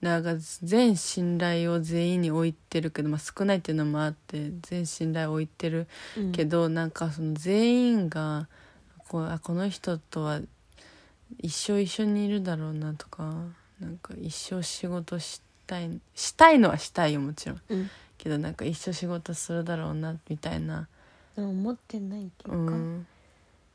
[0.00, 5.86] なんか全信頼を全員に置いてるけど、まあ、少ないっていうのもあって全信頼を置いてる
[6.16, 6.32] うん。
[6.32, 8.48] けど、なんかその全員が
[9.08, 10.40] こうあこの人とは
[11.38, 13.32] 一生一緒にいるだろうなとか
[13.80, 17.60] なんか一生仕事したいしたいのはしたいよもちろん。
[17.68, 17.90] うん。
[18.16, 20.88] けどなんか一生仕事するだろうなみたいな、
[21.36, 23.06] 思ってないっていううか、ん、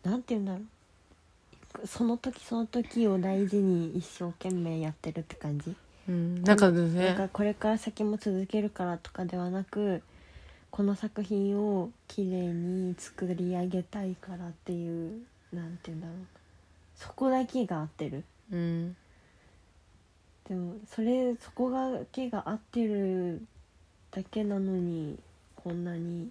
[0.04, 1.88] なんて言うんだろう。
[1.88, 5.76] その時その時を大事に一生懸命やってるって感じ
[6.08, 10.02] うん、なんかなんねかこれから先も続けるからとかではなく
[10.70, 15.22] この作品を綺麗に作り上げたいからっていう
[15.54, 16.16] なんて言うんだろう。
[16.96, 18.24] そこだけが合ってる。
[18.52, 18.96] うん。
[20.48, 23.42] でもそれそこだけが合ってる
[24.12, 25.18] だけなのに
[25.56, 26.30] こんなに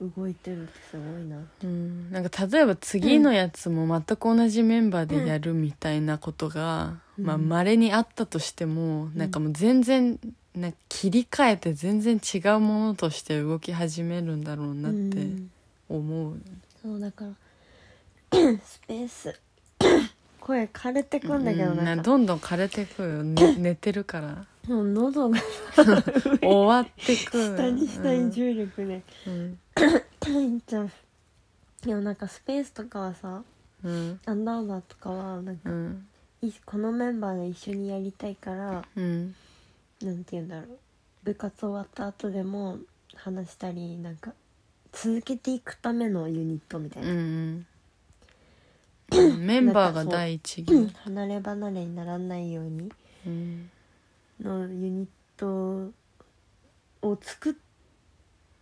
[0.00, 10.18] 動いてるってすごいなうん、なんか例えば次のやつも全く同じメンバーでやるみたいなことが、うんまあ稀にあったとしても、なんかもう全然
[10.54, 15.50] なんか切り替えて全然違うものとして動き始めるんだろうなってうん。
[15.88, 16.40] 思う、
[16.82, 17.30] そうだから
[18.64, 19.40] スペース
[20.40, 22.02] 声枯れてくんだけどうんなんか。
[22.02, 24.46] どんどん枯れてくよ、ね、 寝てるから。
[24.68, 25.38] もう喉が
[26.42, 27.56] 終わってく。
[27.56, 29.02] 下に下に重力で。
[29.26, 29.58] うん。
[30.66, 30.90] ちゃう
[31.82, 33.42] でもなんかスペースとかはさ
[33.84, 34.20] うん。
[34.26, 36.06] アンダーバーとかはなんかうん
[36.42, 39.34] いこのメンバーで一緒にやりたいからうん
[40.02, 40.78] なんて言うんだろう
[41.24, 42.78] 部活終わった後でも
[43.14, 44.32] 話したりなんか
[44.92, 47.66] 続けていくためのユニットみたいな、うん
[49.12, 49.38] うん。
[49.46, 52.90] メンバーが第一義離れ離れにならないように
[53.26, 53.70] うん
[54.40, 55.90] のユニット
[57.02, 57.54] を作っ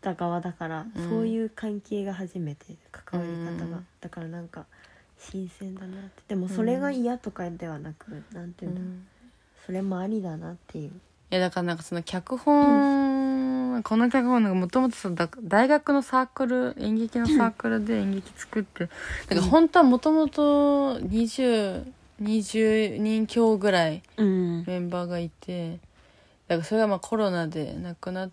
[0.00, 1.08] た側だから、うん。
[1.08, 4.66] そういう関係が初めて関わり方が、うんだからなんか
[5.30, 6.22] 新鮮だなって。
[6.28, 9.06] でもそれが嫌とかではなく、なんていうん
[9.66, 10.88] それもありだなっていう。
[10.88, 10.92] い
[11.30, 21.84] やだからなんかその脚本、この脚本なんかもともとそのだ大学のサークル演劇のサークルで演劇作ってだから本当はもともと20
[22.22, 24.64] 20人強ぐらいうん。
[24.66, 25.80] メンバーがいて
[26.46, 28.30] だからそれがまあコロナで亡くなっ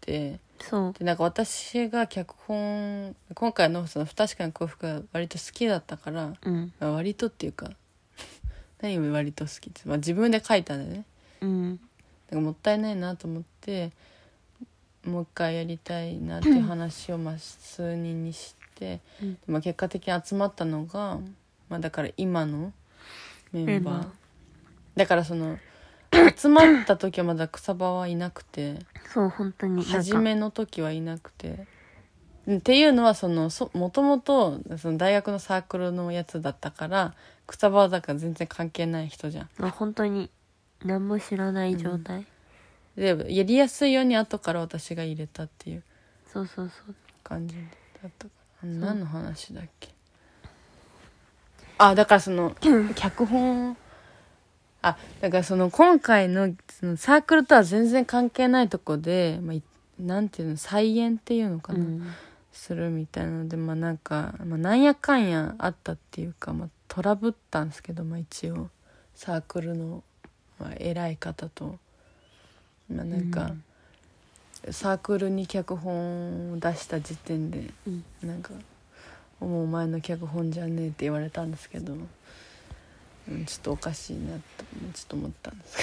[0.00, 0.92] てそう。
[0.92, 6.72] でなんか私が脚本今回のその「不確かな幸福」が割と好きだったから、うん。
[6.80, 7.70] まあ割とっていうか
[8.80, 11.04] 何を割と好きって、まあ、自分で書いたんだよね。
[11.40, 11.76] うん。
[11.76, 11.80] だ
[12.30, 13.92] からもったいないなと思って
[15.04, 19.38] もう一回やりたいなっていう話をまあ数人にして、うん。
[19.46, 21.18] まあ、結果的に集まったのが、
[21.68, 22.72] まあ、だから今の
[23.52, 23.74] メンバー。
[23.74, 24.08] メンバー。
[24.96, 25.58] だからその
[26.36, 28.78] 集まった時はまだ草場はいなくて。
[29.12, 29.84] そう本当に。
[29.84, 31.66] 初めの時はいなくて。
[32.50, 37.14] っていうのはそのそもともとその大学のサークルのやつだったから
[37.48, 39.48] 草場はだから全然関係ない人じゃん。
[39.58, 40.30] まあ本当に。
[40.84, 42.26] 何も知らない状態、
[42.96, 45.82] でやりやすいように後から私が入れたっていう。
[46.32, 46.94] そうそうそう。
[47.24, 47.56] 感じ
[48.02, 48.30] だったか
[48.62, 48.68] ら。
[48.68, 49.88] 何の話だっけ？
[51.78, 52.54] あだからその
[52.94, 53.76] 脚本
[54.88, 59.62] あだからその今回のそのサークルとは全然関係ないとこで、まあい、
[59.98, 62.06] なんていうの再演っていうのかな、うん。
[62.52, 68.70] するみたいなのでまあなんか、まあ、なんやかんやあったっていうか、まあ、トラブったんですけど、まあ、一応
[69.14, 70.02] サークルの、
[70.58, 71.78] まあ、偉い方と、
[72.92, 73.52] まあ、なんか、
[74.70, 78.04] サークルに脚本を出した時点でうん。
[78.22, 78.52] なんか
[79.38, 81.94] 「もうお前の脚本じゃねえ」って言われたんですけど、
[83.28, 85.76] うん、ちょっとおかしいなとちょっと思ったんです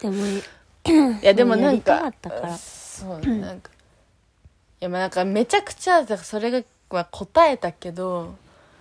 [0.00, 0.12] けど。
[0.12, 2.12] でもいやでもなんか
[2.58, 3.70] そうねなんか
[4.80, 8.34] いやまあなんかめちゃくちゃそれがまあ答えたけど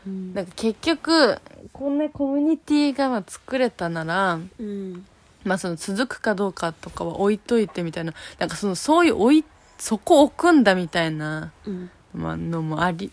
[0.05, 0.33] うん。
[0.33, 1.39] なんか結局
[1.71, 5.05] こんなコミュニティがまあ作れたならうん。
[5.43, 9.45] まあその続くかどうかとかは置いといてみたいななんかそのそういう置い
[9.77, 11.89] そこ置くんだみたいな、うん。
[12.13, 13.11] まあ、のもあり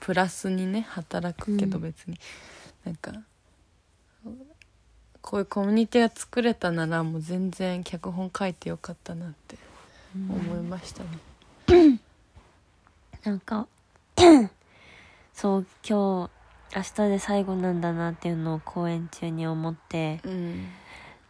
[0.00, 1.82] プラスにね働くけどうん。
[1.82, 2.18] 別に、
[2.84, 3.12] なんか
[5.22, 9.56] こういうコミュニティが作れたならもう全然脚本書いてよかったなって
[10.14, 12.00] 思いましたね。
[13.24, 13.66] なんか
[15.32, 20.20] そう今日明日で最後なんだなっていうのを公演中に思って。
[20.24, 20.68] うん。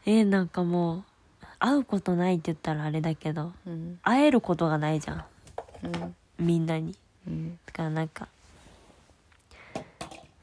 [0.05, 1.05] えなんかもう
[1.61, 3.99] 会うことないって言ったらあれだけどうん。
[4.03, 5.25] 会えることがないじゃん。
[5.85, 6.17] うん。
[6.39, 6.97] みんなに。
[7.27, 7.59] うん。
[7.67, 8.29] だからなんか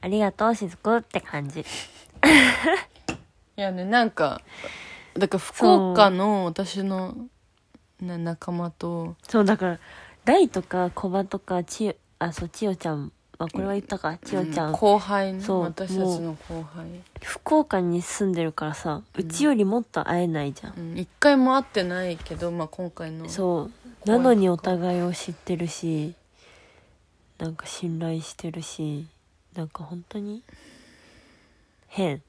[0.01, 1.65] ありがとうしずくって感じ
[3.59, 4.39] いやねなんか
[5.17, 7.13] だから福岡の私の
[7.99, 9.17] な仲間と。
[9.27, 9.79] そうだから
[10.23, 13.11] 大とかコバとかちよあそう千代ちゃん。
[13.37, 14.17] あこれは言ったか。
[14.23, 16.85] 千代ちゃん、うん後輩ねそう私たちの後輩。
[17.21, 20.97] 福岡に住んでるからさうちよりもっと会えないじゃん、うん。
[20.97, 23.27] 一回も会ってないけど、まあ、今回の。
[23.27, 23.69] そ
[24.05, 24.09] う。
[24.09, 26.15] なのにお互いを知ってるし
[27.37, 29.05] なんか信頼してるし
[29.53, 30.43] なんか本当に
[31.87, 32.21] 変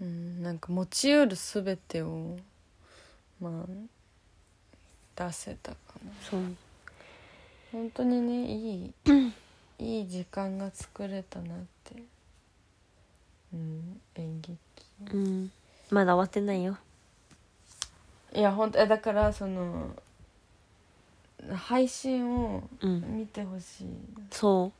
[0.00, 2.36] うん、なんか持ち得る全てを
[3.40, 6.12] まあ出せたかな。
[6.22, 6.40] そう。
[7.72, 8.94] 本当にねいい
[9.78, 12.02] いい時間が作れたなって。
[13.52, 14.56] うん演劇。
[15.12, 15.50] うん。
[15.90, 16.78] まだ終わってないよ。
[18.34, 19.96] いや本当えだからその
[21.54, 23.18] 配信をうん。
[23.18, 23.86] 見てほしい
[24.30, 24.72] そ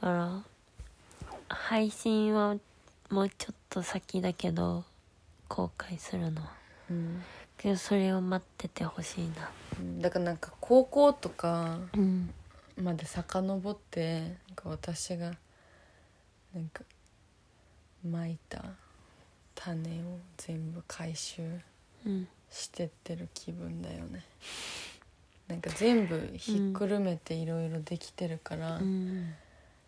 [0.00, 0.42] だから
[1.48, 2.56] 配信は
[3.10, 4.84] もうちょっと先だけど
[5.48, 6.42] 公開するの。
[6.42, 6.52] は
[6.90, 7.22] うん。
[7.56, 9.50] けどそれを待っててほしいな。
[9.80, 10.02] うん。
[10.02, 12.30] だからなんか高校とかうん。
[12.76, 15.32] まで遡ってなんか私が
[16.54, 16.82] なんか
[18.06, 18.62] まいた
[19.54, 21.42] 種を全部回収
[22.04, 22.28] うん。
[22.50, 24.22] してってる気分だよね。
[25.48, 29.32] なんか全部ひっくるめていろいろできてるから、うん。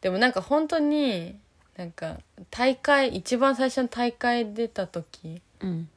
[0.01, 1.39] でもなんか本当に
[1.77, 2.19] なんか
[2.51, 5.41] 大会一番最初の大会出た時。
[5.61, 5.89] うん。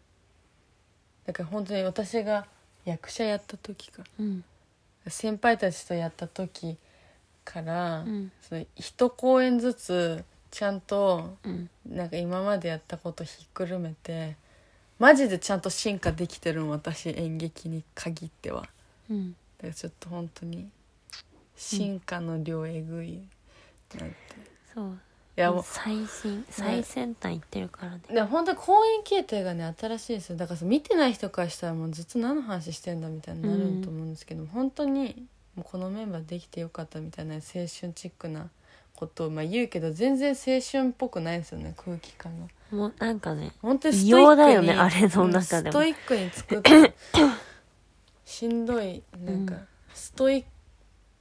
[1.25, 2.47] だから本当に私が
[2.85, 4.03] 役者やった時か。
[4.19, 4.43] うん。
[5.07, 6.77] 先輩たちとやった時
[7.45, 8.31] から、うん。
[8.41, 11.69] その一公演ずつちゃんとうん。
[11.85, 14.35] なんか今までやったことひっくるめて
[14.99, 18.61] マジでちゃんと進化できてるの私演劇に限っては。
[18.63, 18.69] だ
[19.11, 19.35] うん。
[19.61, 20.69] からちょっと本当に
[21.55, 23.21] 進化の量えぐい。
[23.99, 24.09] なん。
[24.09, 24.17] て、い
[24.73, 24.99] そう
[25.39, 25.63] やもう。
[25.63, 28.01] 最新最先端行ってるからね。
[28.11, 30.37] でも本当に公演形態がね新しいですよ。
[30.37, 35.25] だからさ見てない人からしたらもうずっと何の話してんだみたいになると思うんですけど、本当に
[35.55, 38.49] もうこのメンバーできてよかったみたいな青春チックな
[38.95, 42.47] ことをまあ言うけど全然青春っぽくないですよね空気感が。
[42.71, 45.79] もうなんかね本当にストイックだよねあれの中でも。
[45.79, 46.93] うんストイックに作って
[48.25, 49.67] しんどいなんか、うん。
[49.93, 50.43] ストイッ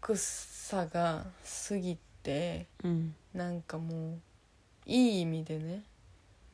[0.01, 1.25] クさが
[1.69, 4.18] 過ぎてうんなんかもう
[4.87, 5.82] いい意味でね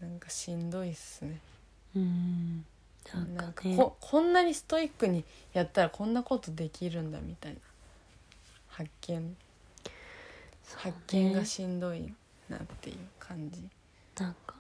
[0.01, 1.39] なんかしんどいっすね。
[1.95, 2.65] うん
[3.13, 3.63] ななんんか
[4.01, 7.59] こんなにストイックにやったらこんなことできるんだみたいな
[8.69, 9.37] 発見。
[10.77, 12.13] 発見がしんどい
[12.49, 13.63] なっていう感じ。
[14.19, 14.55] なんか。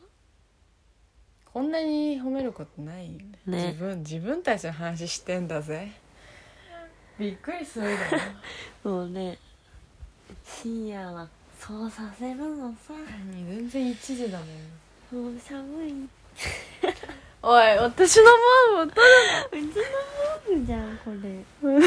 [1.52, 3.38] こんなに褒めることないよね。
[3.46, 3.66] ね。
[3.68, 5.90] 自分自分たちの話してんだぜ。
[7.18, 8.10] びっくりするだ
[8.84, 8.90] ろ。
[8.90, 9.38] もうね。
[10.44, 11.28] 深夜は
[11.64, 12.92] そうさせるのさ。
[13.46, 14.38] 全然1時だ
[15.12, 15.24] もん。
[15.24, 16.08] もう寒い。
[17.40, 18.24] おい私の
[18.84, 19.72] 毛布うちの
[20.50, 21.44] 毛布じゃんこれ。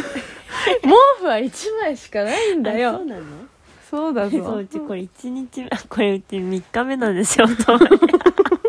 [0.81, 3.23] 毛布は1枚しかないんだあよそうなの？
[3.89, 5.67] そうだそうぞうちこれ1日目。
[5.69, 7.77] あこれうち3日目なんですよと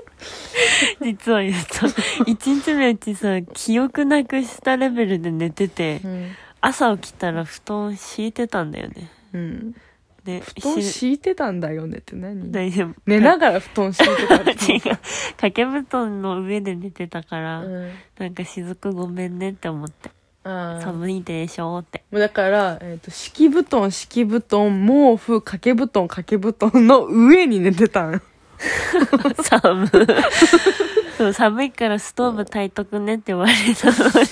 [1.03, 1.87] 実を言うと。
[2.25, 9.09] 1日目うちさ記憶なくしたレベルで寝ててうん、朝起きたら布団敷いてたんだよね。
[9.35, 9.75] うん、
[10.27, 12.51] で布団敷いてたんだよねって何？
[12.51, 12.95] 大丈夫。
[13.07, 14.81] 寝ながら布団敷いてたって 違う。
[14.81, 17.91] 掛け布団の上で寝てたから、うん。
[18.18, 20.11] なんか雫ごめんねって思って。
[20.45, 22.05] 寒いでしょって。
[22.11, 28.22] もうだから、えー、と敷布団敷布団毛布掛け布団掛け布団の上に寝てたん
[29.43, 29.91] 寒
[31.17, 33.93] そう寒いからストーブ炊いとくねって言われたの
[34.23, 34.29] に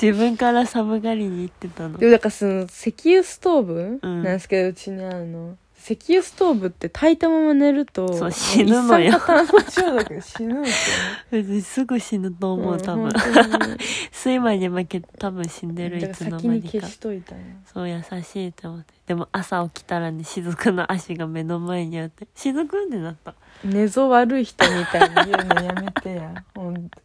[0.00, 1.98] 自分から寒がりに行ってたの。
[1.98, 4.22] でもだからその石油ストーブうん。
[4.22, 9.10] なんですけど、うちにあるの石油ストーブって炊いたまま寝るとそう死ぬのよ。
[9.10, 10.96] 一酸化炭素中毒で死ぬんですよ。
[11.06, 13.08] ね別にすぐ死ぬと思う多分。
[13.08, 13.76] ん本当に。
[14.12, 17.34] 睡魔に負けて多分死んでるだからいつの先に消間にかしといた
[17.72, 18.94] そう優しいと思って。
[19.06, 22.26] でも朝起きたらね雫の足が目の前にあって。
[22.34, 23.34] 雫ってなった
[23.64, 26.44] 寝相悪い人みたいに言うのやめてや。
[26.54, 27.00] ほんと。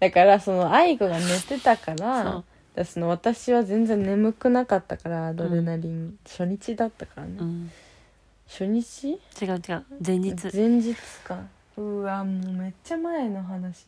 [0.00, 2.44] だからその愛子が寝てたから
[2.76, 7.70] そその私は全然眠くなかったからアドレナリン、初日だったからね、うん。
[8.48, 9.10] 初日？
[9.10, 9.84] 違う違う。
[10.04, 10.50] 前日。
[10.52, 11.40] 前日か。
[11.76, 13.86] うわもうめっちゃ前の話。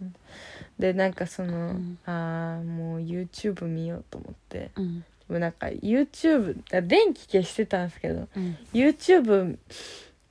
[0.78, 1.98] でなんかその、ん。
[2.06, 4.70] ああもう YouTube 見ようと思って。
[4.76, 5.00] うん。
[5.00, 8.56] でもなんか YouTube だ電気消してたんですけどうん。
[8.72, 9.58] YouTube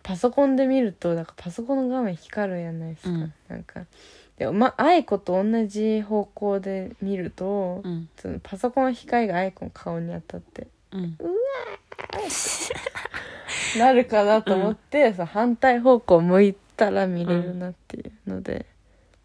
[0.05, 3.33] パソコンで見るとなんかパソコンの画面光るやないですか、うん。
[3.47, 3.81] なんか。
[4.37, 8.07] でま愛子と同じ方向で見ると、うん。
[8.15, 11.17] そのパソコンの光が愛子の顔に当たってうん。
[13.79, 18.67] なるかなと思って、その反対方向向いたら見れるなっていうので、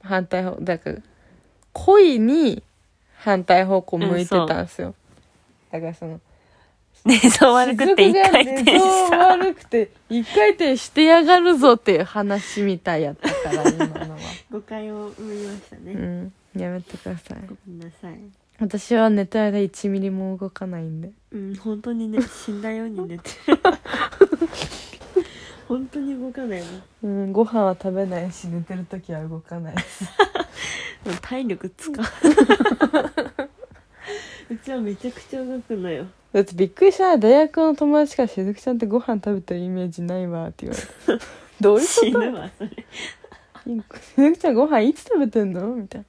[0.03, 0.97] 反対方だから
[1.75, 2.63] 恋に
[3.19, 4.95] 反対方向向いてたんですよ、
[5.71, 6.21] だからその
[7.05, 14.19] 寝相悪くて一回転寝相した悪くて一回転してやがるぞっていう話みたいやったから今のは。
[14.51, 15.93] 誤解を生みましたね。
[15.93, 16.33] うん。
[16.61, 17.39] やめてください。
[17.47, 18.19] ごめんなさい。
[18.59, 21.11] 私は寝てる間1ミリも動かないんで。
[21.33, 23.59] うん本当にね死んだように寝てる。
[25.67, 26.67] 本当に動かないの。
[27.05, 30.05] うんご飯は食べないし寝てる時は動かないです。
[31.23, 32.05] 体力使う
[34.51, 36.07] うちはめちゃくちゃ動くのよ。
[36.33, 37.17] だってびっくりした。
[37.17, 41.25] 大学の友達からしずくちゃんってご飯食べてるイメージないわって言われて。
[41.61, 42.71] どういう死こぬわそれ。
[42.71, 45.69] としずくちゃんご飯いつ食べてんの？
[45.77, 46.07] みたいな。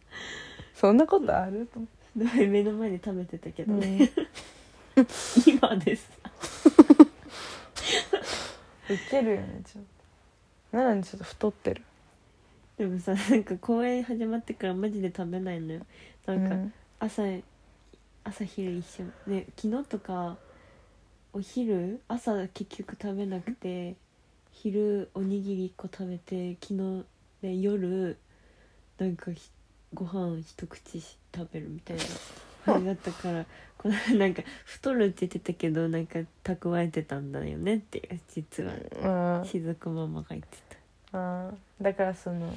[0.74, 1.68] そんなことある？
[1.72, 4.12] と思目の前で食べてたけどう、ね、
[5.46, 6.10] 今です。
[8.90, 9.84] ウケるよねちょっ
[10.72, 10.78] と。
[10.78, 11.84] なのにちょっと太ってる。
[12.78, 15.82] でもさなんか公演始まってからマジで食べないのよ。
[16.26, 16.74] なんかうん。
[17.00, 17.24] 朝、
[18.24, 19.04] 朝昼一緒。
[19.28, 20.38] で昨日とか
[21.34, 23.96] お昼朝結局食べなくて
[24.52, 27.06] 昼おにぎり1個食べて昨日
[27.42, 28.18] で夜
[28.98, 29.50] なんかひ
[29.94, 32.04] ご飯一口し食べるみたいな
[32.76, 33.46] あれだったから
[33.78, 39.44] このなんか太るって言ってたけどなんか蓄えてたんだよねっていう実は。
[39.44, 40.48] 雫ママが言って
[41.14, 42.54] あーだからその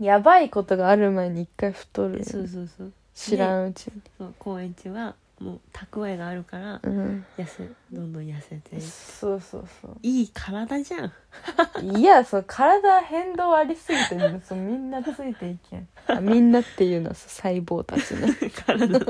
[0.00, 2.18] やばいことがある前に一回太る。
[2.18, 8.78] たそうそうそう知らんうちに、そう公園中はもう蓄えがあるからうん、痩せどんどん痩せて。
[8.78, 9.96] そうそうそう。
[10.02, 11.12] いい体じゃん。
[11.96, 14.42] いやそう体変動ありすぎてね。
[14.44, 15.88] そうみんなついていけん。
[16.08, 18.28] あみんなっていうのはそう細胞たちね。
[18.66, 19.00] 体の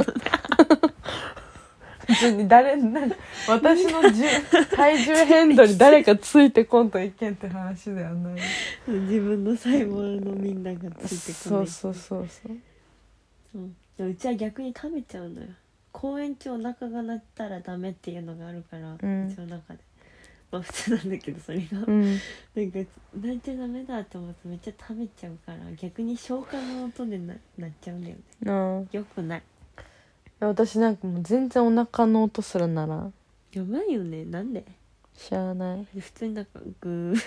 [2.06, 3.12] 別に 誰なん
[3.48, 4.24] 私の重
[4.76, 8.40] 体重変動に誰かついてこんといけんって話ではない。
[8.86, 11.94] 自分の細胞のみんながついてこないそう。
[11.94, 12.28] そうそうそう
[13.52, 13.62] そう
[14.00, 15.48] でもうちは逆に食べちゃうのよ。
[15.92, 19.26] 公園中お腹が鳴ったらダメっていうのがあるから、うん。
[19.26, 19.80] うちの中で。
[20.50, 22.02] まあ普通なんだけどそれが、うん。
[22.04, 22.18] なんか
[23.20, 28.50] 泣いちゃダメだって思うとめっちゃ食べちゃうから逆に消化の音でななっちゃうんだよね。
[28.50, 29.42] あよくない。
[30.40, 32.96] あ私なんかもう全然お腹の音すらなら。
[32.96, 33.12] ん
[33.52, 34.24] やばいよね。
[34.24, 34.64] なんで？
[35.14, 35.86] しゃあない。
[36.00, 37.20] 普通になんかグー。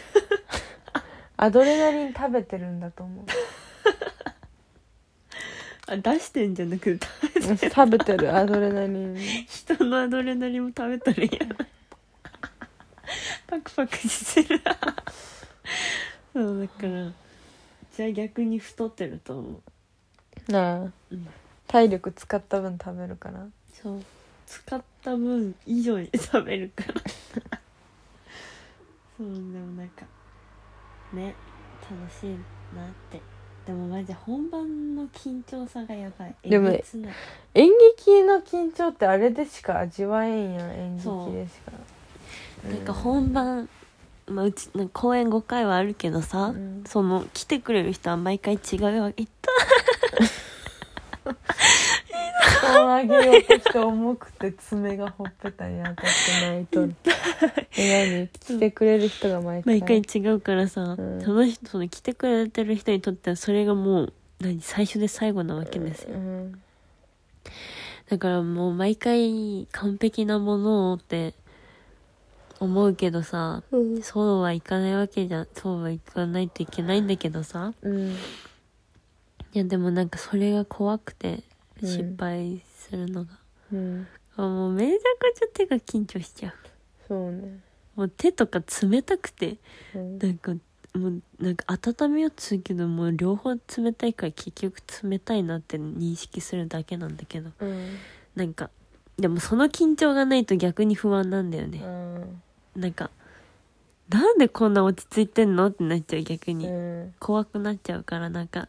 [1.38, 3.26] アドレナリン食べてるんだと思う
[5.88, 7.08] あ出してんじゃなくて
[7.70, 8.34] 食べてる。
[8.36, 9.18] アドレナリン。
[9.18, 11.40] 人のアドレナリンも食べたらいいや
[13.48, 14.62] パクパクしてる。
[16.34, 17.12] そうだから
[17.96, 19.62] じゃあ逆に太ってると思
[20.48, 20.52] う。
[20.52, 20.80] なあ。
[21.12, 21.28] うん。
[21.68, 24.04] 体力使った分食べるからそう。
[24.48, 26.94] 使った分以上に食べるから。
[29.18, 30.06] そうでもなんか
[31.14, 31.36] ね
[31.82, 32.30] 楽しい
[32.76, 33.22] なって
[33.66, 36.36] でもマジで本番の緊張さがやばい。
[36.44, 37.14] でもえげつない
[37.56, 41.72] 演劇の緊張ってあれでしか味わえんやん演劇でしか。
[42.70, 43.70] なんか本番、
[44.28, 46.84] まあ、うちなんか公演5回はあるけどさ、うん。
[46.86, 49.24] その来てくれる人は毎回違うわけ。
[49.24, 49.28] い
[52.64, 56.86] った布団あげようとして重くて爪がほっぺたに当たって泣いと。
[56.86, 56.96] る
[57.78, 59.80] え何来てくれる人が毎回。
[59.80, 61.22] 毎回違うからさ、ん。
[61.22, 66.62] その人その来てくれてる人にとってはそれがもう何最初で最後なわけですよ、うん
[68.10, 71.34] だからもう毎回完璧なものをって
[72.60, 74.02] 思うけどさうん。
[74.04, 77.74] そうはいかないわけじゃそうはいかないといけないんだけどさ。
[77.82, 78.12] うん。
[78.12, 78.16] い
[79.54, 81.44] やでもなんかそれが怖くて
[81.84, 81.90] うん。
[81.90, 83.32] 失敗するのが、
[83.72, 84.08] うん。
[84.36, 86.54] あもうめちゃくちゃ手が緊張しちゃう。
[87.08, 87.60] そうね。
[87.96, 89.58] もう手とか冷たくて
[89.94, 90.18] うん。
[90.18, 90.54] なんか
[90.96, 97.52] もうなんか温めようとするけどもう両方冷たいから結局冷たいなって認識するだけなんだけど。
[97.60, 97.98] うん。
[98.36, 98.70] なんか
[99.18, 102.82] でもその緊張がないと逆に不安なんだよね、うん。
[102.82, 103.12] なんか
[104.10, 107.14] なんでこんな落ち着いてんのってなっちゃう逆に、うん。
[107.20, 108.68] 怖くなっちゃうからなんか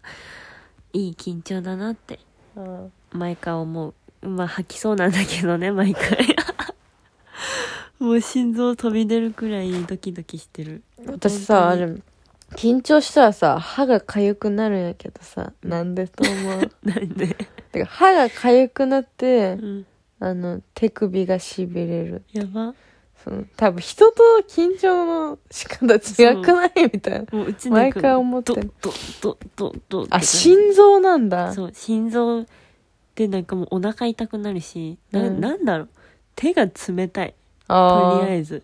[0.93, 2.21] いい緊張だなって。
[2.57, 4.29] うん毎回思う。
[4.29, 6.37] まあ吐きそうなんだけどね毎回。
[7.99, 10.83] もう心臓飛び出るくらいドキドキしてる。
[11.07, 11.95] 私さあれ
[12.57, 16.71] 緊張したらさ歯が痒くなるんやけどさなんでと思う？
[16.85, 17.37] なんで？
[17.73, 19.87] てか歯が痒くなってうん。
[20.21, 22.23] あの手首がしびれる。
[22.33, 22.75] やば。
[23.23, 27.27] その多分人と緊張の仕方違くないみたいな。
[27.39, 28.55] もううち毎回思って。
[28.55, 28.71] ドる
[29.57, 31.53] ドドあ心臓なんだ。
[31.53, 32.47] そう心臓
[33.15, 35.41] でなんかもうお腹痛くなるし、なうん。
[35.41, 35.89] なんだろう。
[36.35, 37.35] 手が冷たい。
[37.69, 38.63] あとりあえず。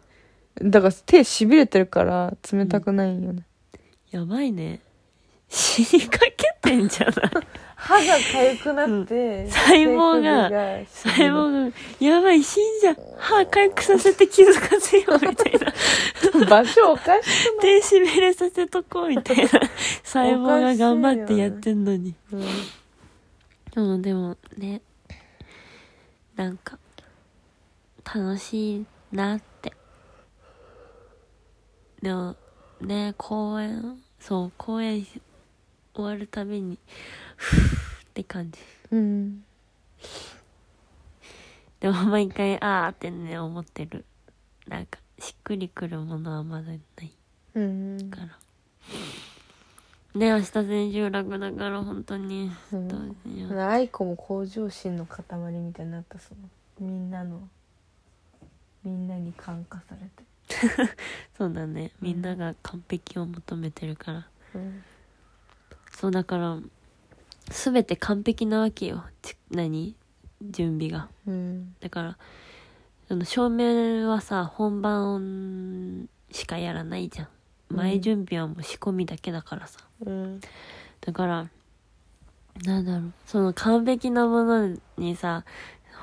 [0.61, 3.45] だから手しびれてるから冷たくないんよね、
[4.11, 4.81] やばいね。
[5.49, 6.33] 死にかけ
[6.63, 7.15] てんじゃない。
[7.75, 9.51] 歯が痒くなって、ん。
[9.51, 12.97] 細胞がが細胞がやばい死んじゃう。
[13.19, 16.47] 歯回復させて気づかせようみたいな。
[16.47, 19.49] 場所おかしく手しびれさせとこうみたいな。
[20.05, 22.15] 細胞が頑張ってやってんのに。
[22.31, 22.43] ない、
[23.77, 24.81] うんでもね
[26.37, 26.79] なんか
[28.05, 29.73] 楽しいなって。
[32.03, 32.35] でも
[32.81, 35.07] ね公演そう公演
[35.95, 36.79] 終わるたびに
[37.37, 38.59] ふーって感じ。
[38.91, 39.45] うん。
[41.81, 44.05] でも毎回あーってね思ってる。
[44.67, 46.81] なんかしっくりくるものはまだない
[47.55, 48.11] うん。
[48.11, 48.39] から
[50.15, 52.51] ね明日千秋楽だから本当に。
[52.73, 53.61] うん。
[53.61, 56.41] 愛子も向上心の塊みたいになったその。
[56.81, 57.49] みんなの。
[58.83, 60.25] みんなに感化されて。
[61.37, 61.93] そうだね。
[62.01, 64.29] みんなが完璧を求めてるから。
[64.55, 64.83] うん。
[65.93, 66.59] そうだから
[67.51, 69.05] 全て完璧なわけよ。
[69.23, 69.95] ち何？
[70.43, 71.09] 準備が。
[71.27, 71.75] うん。
[71.81, 72.19] だから
[73.09, 77.29] その照明はさ本番しかやらないじゃん
[77.71, 80.41] 前準備はもう仕込みだけだからさ、うん。
[81.01, 81.49] だから
[82.65, 83.13] なんだろう。
[83.27, 85.45] その完璧なものにさ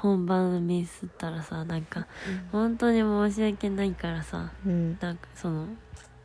[0.01, 2.07] 本番ミスったらさなんか
[2.51, 4.97] 本当に申し訳ないからさうん。
[4.99, 5.67] なんかその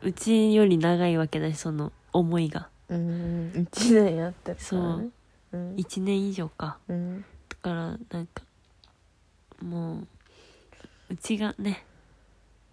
[0.01, 2.69] うちより長いわけだしその思いが。
[2.89, 5.01] うん1年やってるからそう。
[5.01, 5.09] ね
[5.51, 5.75] うん。
[5.75, 6.77] 1年以上か。
[6.87, 7.25] うん。
[7.49, 8.43] だからなんか
[9.61, 10.07] もう
[11.09, 11.85] うちがね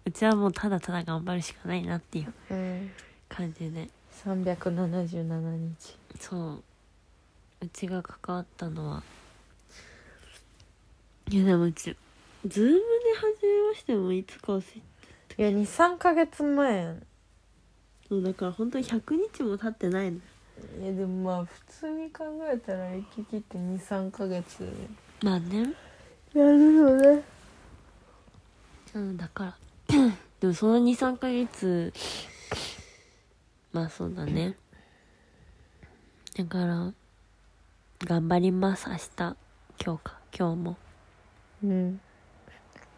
[0.05, 2.91] うちはもうただただ頑張るしかないなっていううん。
[3.29, 3.89] 感じで
[4.25, 5.97] 377日。
[6.19, 6.63] そう。
[7.61, 9.03] うちが関わったのは。
[11.29, 11.95] いやでもうち
[12.45, 12.77] ズームで
[13.39, 14.63] 始めましてもいつか忘れ
[15.35, 15.41] て。
[15.41, 16.95] いや23か月前
[18.09, 19.01] そうだから本当に100
[19.33, 20.17] 日も経ってないの。
[20.81, 24.67] いやでもまあ普通に考えたら行き来って23か月
[25.23, 25.73] まあね。
[26.33, 27.23] やるよね。
[28.95, 29.57] うんだから
[30.39, 31.91] でもその23ヶ月
[33.73, 34.55] まあそうだね。
[36.37, 36.93] だから
[37.99, 39.35] 頑張ります明日。
[39.83, 40.19] 今日か。
[40.37, 40.77] 今日も。
[41.63, 42.01] うん。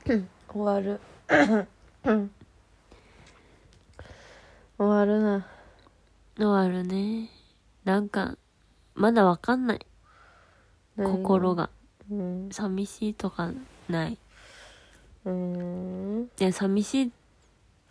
[0.48, 1.00] 終わる。
[4.78, 5.48] 終わるな。
[6.38, 7.30] 終わるね。
[7.84, 8.38] なんか
[8.96, 9.86] まだわかんない。
[10.98, 11.70] 心が。
[12.10, 12.50] うん。
[12.52, 13.52] 寂しいとか
[13.90, 14.18] ない。
[15.26, 16.13] ううん
[16.44, 17.12] いや寂しい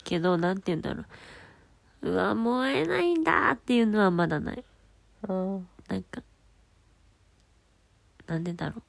[0.04, 1.04] けどなんて言うんだろ
[2.02, 2.10] う。
[2.10, 4.62] うわもう会えないんだっていうのはまだない。
[5.26, 6.22] あなんか
[8.26, 8.82] なんでだろ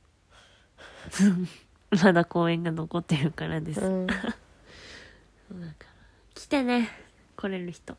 [1.91, 1.95] う。
[2.03, 4.07] まだ公演が残ってるからです、うん。
[4.11, 5.65] だから
[6.33, 6.89] 来てね
[7.37, 7.95] 来れる人。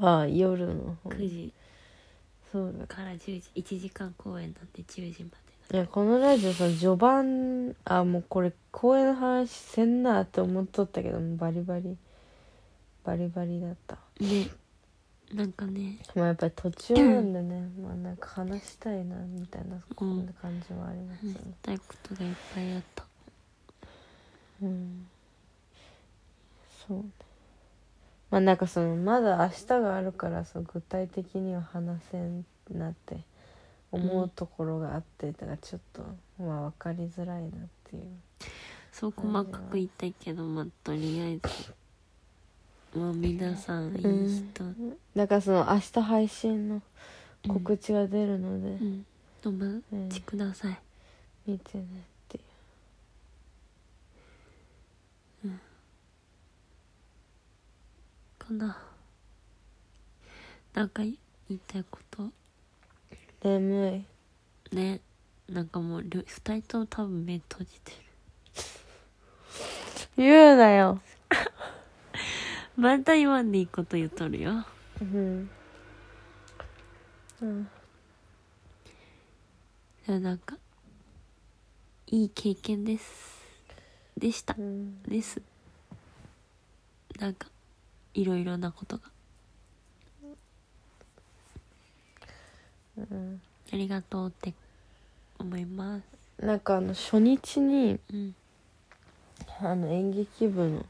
[0.00, 1.10] あ夜の方。
[1.10, 1.52] 9時
[2.50, 2.88] そうだ。
[2.88, 5.30] から10時1時間公演なんで10時ま
[5.72, 11.96] いやこのラジオさ序盤あもうこれ公演の話せんなって思っとったけどバリバリ
[13.04, 13.98] バリバリだった。
[14.20, 14.50] でね
[15.32, 15.98] なんかね。
[16.14, 20.22] まあやっぱり途中なんでね まあなんか話したいなみたいなこうん。
[20.22, 23.04] んな感じはありますよ言いねたいことがいっぱいあった。
[24.62, 25.06] うん。
[26.88, 27.04] そうね。
[28.30, 33.18] まあなんかそのまだ明日があるからそう具体的には話せんなって
[33.94, 36.02] 思うところがあってだからちょっと
[36.38, 37.50] まあ分かりづらいなっ
[37.84, 38.02] ていう。
[38.92, 41.74] そう細かく言いたいけどまあとりあえず
[42.96, 44.00] まあ皆さんいい
[44.52, 44.64] 人
[45.16, 46.82] だからその明日配信の
[47.48, 49.06] 告知が出るので、うん。
[49.46, 50.78] お待ちください、
[51.46, 51.86] 見てねっ
[52.28, 52.40] てい
[55.46, 55.50] う。
[58.38, 58.78] かな
[60.72, 61.16] なんか言
[61.50, 62.30] いたいこと？
[63.44, 64.06] 眠
[64.72, 64.74] い。
[64.74, 65.00] ね。
[65.48, 67.96] なんかもうりょ二人とも多分目閉じてる。
[70.16, 71.00] 言うなよ。
[72.76, 74.64] また言わんでいいこと言っとるよ。
[75.00, 75.50] うん。
[77.42, 77.68] うん。
[80.08, 80.56] いやなんか
[82.06, 83.44] いい経験です。
[84.16, 84.54] でした。
[84.58, 85.02] うん。
[85.02, 85.42] です。
[87.18, 87.48] なんか
[88.14, 89.13] いろいろなことが
[92.98, 93.40] うん。
[93.72, 94.54] ありがとうって
[95.38, 96.44] 思います。
[96.44, 98.34] なんかあの初日にうん
[99.60, 100.86] あの演劇部の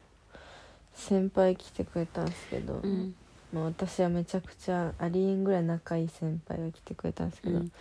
[0.95, 3.15] 先輩来てくれたんですけど、うん。
[3.53, 7.73] まあ、私はめちゃくちゃありえんぐらい仲いい先輩が来てくれたんですけど、うん。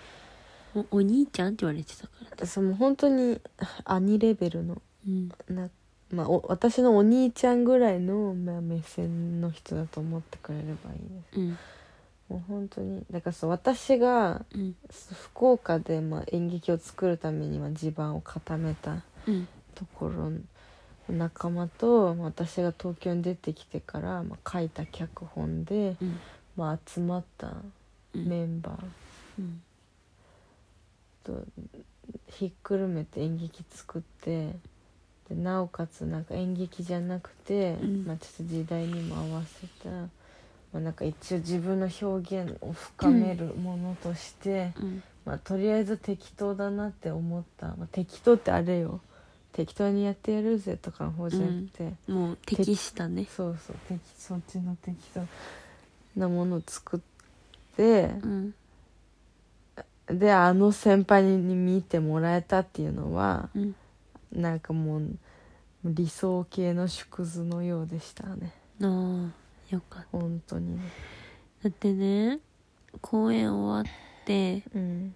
[0.76, 2.48] おお兄ちゃんって言われてたから。
[2.48, 3.40] その本当に
[3.86, 5.30] 兄レベルのうん。
[5.50, 5.70] な、
[6.12, 11.40] まあ、お私のお兄ちゃんぐらいの、まあ、目線の人だと思ってくれればいいです。
[11.40, 11.58] うん
[12.30, 14.76] もう本当にだからそう私がうん。
[14.90, 19.48] 福岡で、まあ、演劇を作るためには地盤を固めたうん。
[19.76, 20.40] ところの
[21.10, 26.20] 仲間とまあ私が東京に出てきてから、まあ、書いた脚本で、うん。
[26.56, 27.58] まあ、集まった
[28.14, 28.26] うん。
[28.26, 28.78] メンバー
[29.40, 29.62] うん。
[31.24, 31.44] と
[32.28, 34.56] ひっくるめて演劇作って
[35.30, 38.06] でなおかつなんか演劇じゃなくて、うん。
[38.06, 39.90] まあ、ちょっと時代にも合わせた、
[40.74, 45.04] まあ、なんか一応自分の表現を深めるものとして、うん。
[45.26, 49.00] まあ、とりあえず適当だなって思った、まあ、適当ってあれよ。
[49.54, 53.26] 適当にやってやるぜとかの方じゃなくて、もう適したね。
[53.26, 55.22] そうそう適そっちの適当
[56.20, 57.00] なものを作っ
[57.78, 58.54] てうん。
[60.08, 63.76] であの先輩に見てもらえたっていうのはうん。
[64.34, 65.10] なんかもう
[65.86, 68.52] 理想系の縮図のようでしたね。
[68.82, 69.43] ああ
[69.74, 70.08] よかった。
[70.12, 70.76] 本当に。
[70.78, 70.82] ね
[71.64, 72.40] だってね
[73.02, 75.16] 公演終わってうん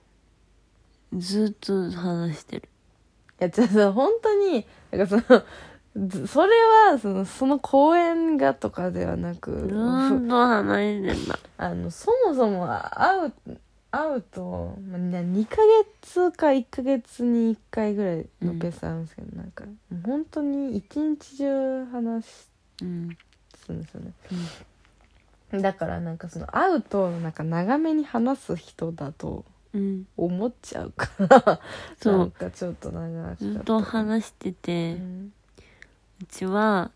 [1.14, 2.70] ずっと話してる。
[3.40, 5.44] いやじゃあさ本当になんかその
[6.08, 6.54] ずそれ
[6.90, 13.34] はそのその公演がとかではなく、ずーっと話してんだあのそもそも会う
[13.90, 15.58] 会うと、まあ、ね2ヶ
[16.02, 22.26] 月か1ヶ月に1回ぐらいのペースあるんですけど、なんかもう本当に一日中話
[22.82, 23.18] うん
[23.68, 25.62] すんですよね。
[25.62, 30.08] だからなんかその会うとなんか長めに話す人だとうん。
[30.18, 31.60] 思っちゃうから。
[32.02, 32.18] そう。
[32.18, 33.44] なんかちょっと長かった。
[33.46, 35.34] ずっと話してて、ううん
[36.30, 36.92] ちは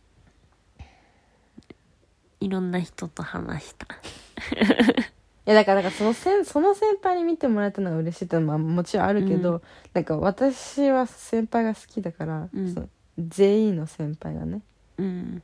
[2.40, 3.88] いろんな人と話した。
[5.46, 9.62] いやだからだからそのせんその先輩に見てもらえたのが嬉しいってのはまあもちろんあるけど、うん。
[9.94, 12.74] なんか私は先輩が好きだから、うん。
[12.74, 14.62] その全員の先輩がね
[14.98, 15.44] うんうん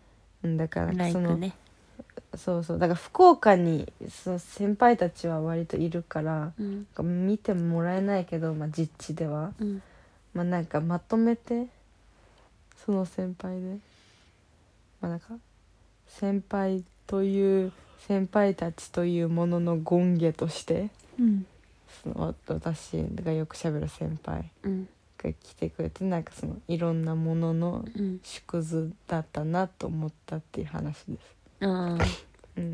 [0.56, 1.54] だからライその、クね。
[2.36, 6.88] そうそうだから福岡にその先輩たちは割といるからうん。
[7.28, 9.82] 見てもらえないけど、まあ、実地では、うん。
[10.34, 11.68] まあ、なんかまとめて
[12.86, 13.80] その先輩で。
[15.02, 15.38] まあなんか
[16.08, 20.90] 先輩という先輩たちというものの権下として
[21.20, 21.46] うん。
[22.04, 22.92] その私
[23.24, 24.52] がよく喋る先輩。
[24.64, 24.88] うん
[25.18, 28.20] が来てくれてなんかそのいろんなもののうん。
[28.24, 31.36] 縮図だったなと思ったっていう話です。
[31.62, 32.06] ああ。
[32.58, 32.72] うん。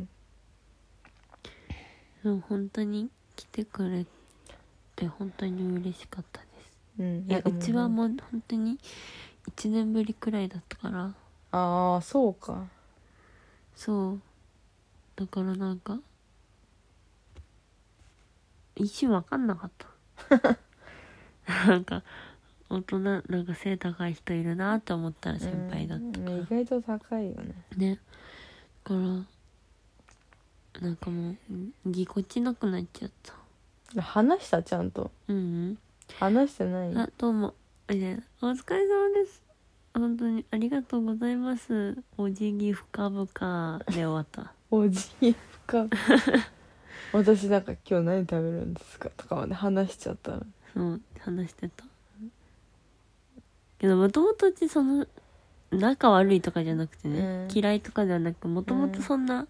[2.23, 4.05] でも本当に来てくれ
[4.95, 6.53] て本当に嬉しかったです。
[6.99, 8.77] うん、いやうちはうもう本当に
[9.57, 11.13] 1年ぶりくらいだったから。
[11.51, 12.67] ああそうか。
[13.75, 14.21] そう。
[15.15, 15.99] だからなんか
[18.75, 20.57] 一瞬分かんなかった。
[21.67, 22.03] なんか
[22.75, 27.53] 大人なんか背高い人いるなって思ったら先輩だったか意外と高いよね。
[27.77, 27.99] ね。
[28.85, 28.99] だから
[30.81, 31.35] なんかもう
[31.91, 33.11] ぎこちなくなっちゃっ
[33.93, 34.01] た。
[34.01, 34.63] 話した？
[34.63, 35.11] ちゃんと。
[35.27, 35.77] うん
[36.19, 36.89] 話してない？
[36.89, 37.53] うんあどうも。
[37.89, 39.41] みたいなお疲れ様です。
[39.93, 41.97] 本当にありがとうございます。
[42.17, 44.53] お辞儀深々で終わった。
[44.71, 45.35] おじい
[45.67, 45.85] か
[47.11, 49.09] 私なんか今日何食べるんですか？
[49.15, 50.41] とかまで話しちゃったら
[50.73, 51.85] そう話してた
[53.83, 55.05] けどもともとうちその
[55.69, 57.57] 仲悪いとかじゃなくてね、うん。
[57.57, 59.45] 嫌いとかではなくもともとそんな、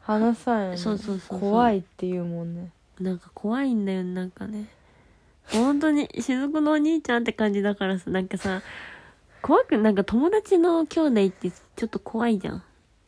[0.00, 1.38] 話さんよねそうそうそうそう。
[1.38, 2.72] 怖いっていうもんね。
[2.98, 4.66] なんか怖いんだよなんかね。
[5.52, 8.62] 本当に 雫のお兄ちゃんって感じだからさなんかさ
[9.42, 12.62] 怖くなんか友達の兄弟ってちょっと怖いじゃん。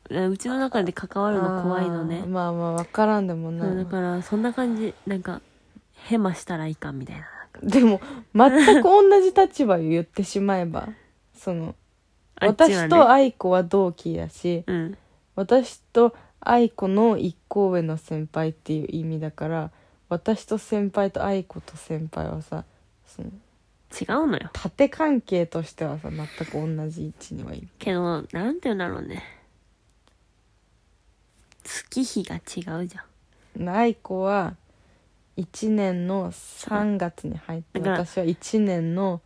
[0.08, 2.20] えうちの中で関わるの怖いのね。
[2.22, 3.68] あーまあまあ分からんでもない。
[3.68, 5.40] そうだからそんな感じなんか
[5.94, 7.26] ヘマしたらいかんみたいな
[7.62, 8.00] でも
[8.34, 10.88] 全く同じ立場を言ってしまえば
[11.34, 11.74] その
[12.36, 12.74] あっちはね。
[12.76, 14.98] 私と愛子は同期やしうん。
[15.34, 19.70] 私と愛子の一個上の先輩っていう意味だから
[20.08, 22.64] 私と先輩と愛子と先輩はさ
[23.06, 24.50] その違うのよ。
[24.52, 27.68] 縦関係としてはさ全く同じ位置にはいる。
[27.78, 29.22] けどなんて言うんだろうね。
[31.64, 33.04] 月日が違うじゃ
[33.60, 33.68] ん。
[33.68, 34.56] 愛子は
[35.36, 39.20] 1年の3月に入ってだから私は1年の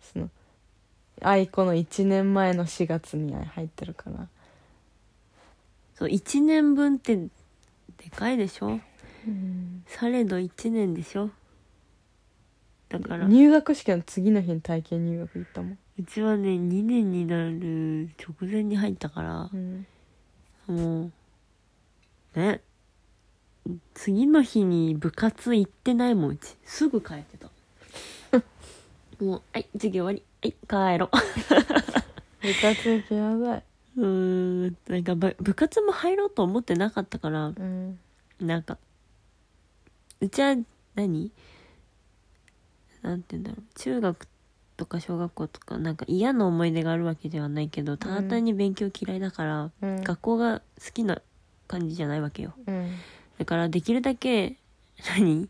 [0.00, 0.28] その
[1.22, 4.28] 愛子の1年前の4月に入ってるから
[5.94, 7.30] そう1年分ってで
[8.10, 8.80] かいでしょ？
[9.26, 11.30] うんされど1年でしょ？
[12.88, 13.24] だから。
[13.24, 19.50] う入学式の次の日に体験入学行ったもん、ちはね2年になる直前に入ったから。
[19.52, 19.86] うん、
[20.66, 21.10] も
[22.36, 22.60] うね
[23.94, 26.56] 次の日に部活行ってないもんうち。
[26.64, 27.48] すぐ帰ってた。
[29.24, 30.22] もう「はい授業終わり。
[30.42, 31.10] はい帰ろう」
[32.46, 33.62] 部活行きなさい。
[33.96, 37.98] うーんなんかば部活も入ろうと思ってなかったからうん。
[38.40, 38.76] なんか
[40.20, 40.56] うちは
[40.94, 41.30] 何？
[43.02, 43.64] なんて言うんだろう。
[43.78, 44.28] 中学
[44.76, 50.02] とか小学校とかなんか嫌な思い出があるわけではないけどただ単に勉強嫌いだから、うん。
[50.02, 51.22] 学校が好きな
[51.68, 52.52] 感じじゃないわけよ。
[52.66, 52.90] うん
[53.38, 54.56] だからできるだけ
[55.16, 55.48] 何？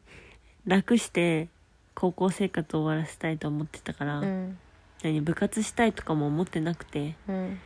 [0.67, 1.49] 楽して
[1.95, 4.59] 高校生活を終わらせたいと思ってたから、うん。
[5.03, 5.21] 何？
[5.21, 7.59] 部活したいとかも思ってなくてうん。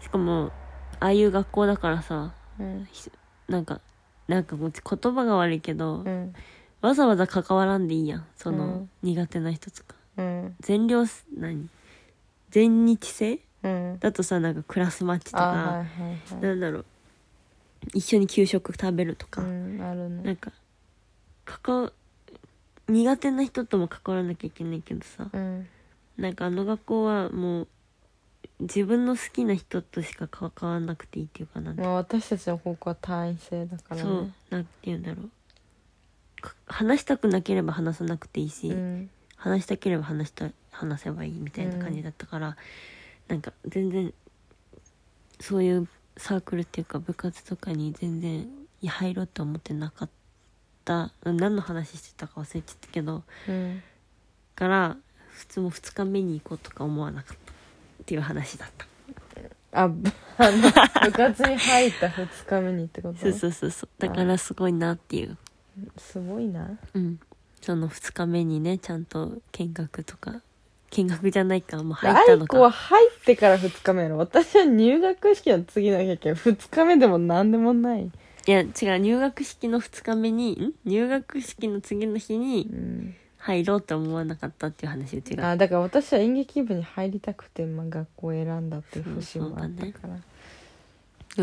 [0.00, 0.52] しかも
[1.00, 2.88] ああいう学校だからさうん。
[2.90, 3.10] ひ
[3.48, 3.80] なんか
[4.26, 6.34] なんかうち言葉が悪いけど、うん。
[6.80, 8.90] わざわざ関わらんでいいやんその、うん。
[9.02, 9.94] 苦手な人とか。
[10.16, 10.56] うん。
[10.60, 11.68] 全寮す何？
[12.50, 13.38] 全日制？
[13.62, 13.98] うん。
[14.00, 16.42] だとさなんかクラスマッチとか、あはいはいはい。
[16.42, 16.84] なんだろう
[17.94, 20.22] 一緒に給食食べるとか、うんあるね。
[20.22, 20.52] なんか
[21.44, 21.92] 関わ
[22.88, 25.28] 苦手な人とも関わらなきゃいけないけどさ。
[25.32, 25.66] うん。
[26.16, 27.68] なんかあの学校はもう
[28.60, 31.82] 自分の好きな人としか関わらなくていいっていうかなんて。
[31.82, 34.02] まあ私たちの高校は単位制だからね。
[34.02, 35.30] そうなんて言うんだろう。
[36.40, 39.10] か話したくなければ話さなくていいし、うん。
[39.36, 42.56] 話したければ話した話せばいいみたいな感じだったから、
[43.28, 44.12] なんか全然
[45.40, 45.88] そういう
[46.18, 48.46] サークルっていうか部活とかに全然
[48.84, 50.08] 入ろうと思ってなかっ
[50.84, 51.12] た。
[51.24, 53.22] 何の話してたか忘れちゃったけど。
[53.48, 53.82] うん
[54.54, 54.96] から
[55.30, 58.86] 普通も2日目に行こうとか思わなかったっていう話だった。
[59.70, 63.20] あぶあの部活に入った2日目にってこと？
[63.20, 63.88] そうそうそうそう。
[64.00, 65.36] だからすごいなっていう。
[65.96, 66.76] すごいな。
[66.92, 67.20] うん。
[67.60, 70.42] その2日目にねちゃんと見学とか
[70.90, 74.18] 見学じゃないかもう入ったの愛子はか入ってから2日目やろ。
[74.18, 78.10] 私は入学式の次の日やけん2日目でも何でもない、い
[78.50, 80.72] や違う入学式の2日目にん？
[80.84, 90.16] 入学式の次の日にうん、入ろうと思わなかったっていう話うちがあだから私は演劇部に入りたくて、まあ、学校を選んだっていう節もあったから。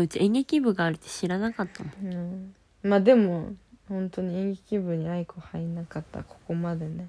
[0.02, 2.14] うち演劇部があるって知らなかったもん。
[2.14, 2.54] うん。
[2.82, 3.54] まあでも
[3.88, 7.08] 本当に演劇部に愛子入んなかったここまでね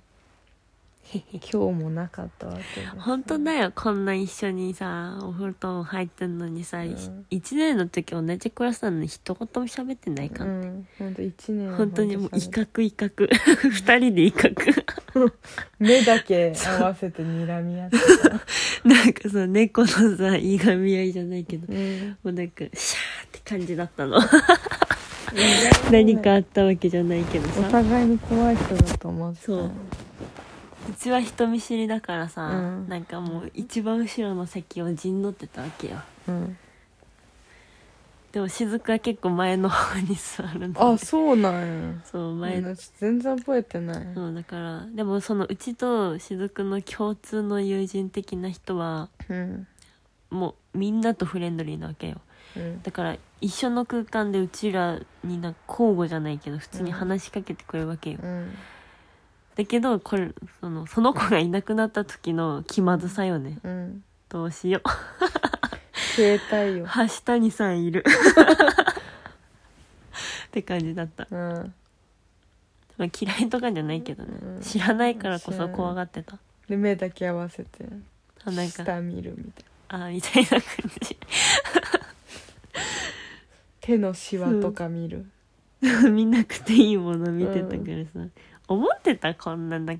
[1.32, 2.88] 今日もなかったわけで。
[2.88, 3.72] す本当だよ。
[3.74, 7.26] こんな一緒にさお布団入ってんのにさ、うん。
[7.32, 10.88] 1年の時同じクラスなのに一言も喋ってないか、うん。
[11.00, 13.70] 本当一年は本当にもう威嚇威嚇。
[13.70, 14.84] 二人で威嚇。
[15.80, 18.30] 目だけ合わせて睨み合ってた、
[18.88, 19.88] なんかさ猫の
[20.18, 21.74] さいがみ合いじゃないけど。
[21.74, 24.20] うん、もうなんかシャーって感じだったの。
[25.92, 29.46] 何かあったわけじゃないけどおさ互いに怖い人だと思ってた。
[29.46, 29.72] そう
[30.90, 32.54] うちは人見知りだからさ、う
[32.86, 32.90] ん。
[32.90, 35.98] なんかもう一番後ろの席を陣取ってたわけよ。
[36.28, 36.58] うん、
[38.32, 41.94] でも雫は結構前の方に座るのあそうなんや。
[42.06, 49.68] そう前の私全然覚えてない、そうだからでもそのうちと雫の共通の友人的な人はうん。
[50.30, 52.22] もうみんなとフレンドリーなわけよ。
[52.56, 52.82] うん。
[52.84, 58.52] だから一緒の空間でうちらになんか交互じゃないけど普通に話しかけてくれるわけよ、うん
[59.58, 60.30] だけどこれ
[60.62, 63.58] そのその子がいなくなった時の気まずさよね。
[63.64, 64.04] うん。
[64.30, 64.90] どうしよう。
[66.16, 66.86] 消えたいよ。
[66.86, 68.04] 橋谷さんいる。
[70.48, 71.74] って感じだった、うん。
[72.98, 74.62] まあ、嫌いとかじゃないけどね、うん。
[74.62, 76.38] 知らないからこそ怖がってた。
[76.70, 77.86] で目だけ合わせて
[78.44, 80.06] あなんか下見るみたいな。
[80.06, 80.62] あみたいな感
[81.02, 81.18] じ。
[83.82, 85.26] 手のシワとか見る、
[86.12, 88.30] 見なくていいもの見てたからさ、
[88.68, 89.96] 思ってたこんなな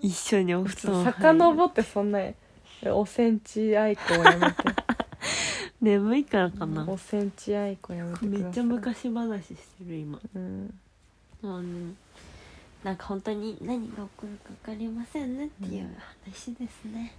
[0.00, 2.20] 一緒にお布団遡ってそんな
[2.86, 4.64] おセンチアイコやめて。
[5.80, 10.18] 眠いからかな、おセンチアイコやめてめっちゃ昔話してる今。
[10.34, 10.74] うん。
[11.42, 11.62] あの
[12.82, 15.88] なんか本当に何が起こるか分かりませんねっていう
[16.24, 17.12] 話ですね、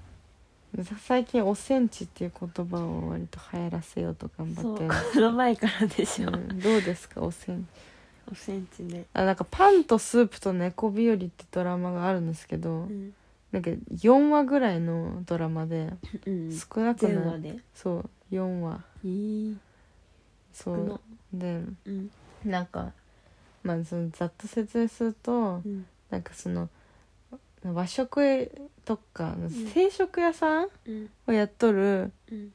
[1.00, 7.89] 最近おセンチっていう言葉を割と流行らせようと頑張ってるこの前からでしょ、うん、どうですかおセンチ
[8.32, 13.14] おセンチねあなんか「パンとスープと猫日和」ってドラマがあるんですけど、うん、
[13.52, 15.94] なんか4話ぐらいのドラマで
[16.26, 17.60] うん、少なくない、で？
[17.74, 18.00] そ
[18.32, 18.82] う4話。
[20.54, 21.00] そう。
[21.34, 22.12] でうん。
[22.46, 22.92] なんか
[23.64, 25.86] まあそのざっと説明するとうん。
[26.10, 26.70] なんかその
[27.64, 28.52] 和食
[28.86, 29.36] とか
[29.74, 31.10] 定食屋さんうん。
[31.28, 32.52] をやっとるうん。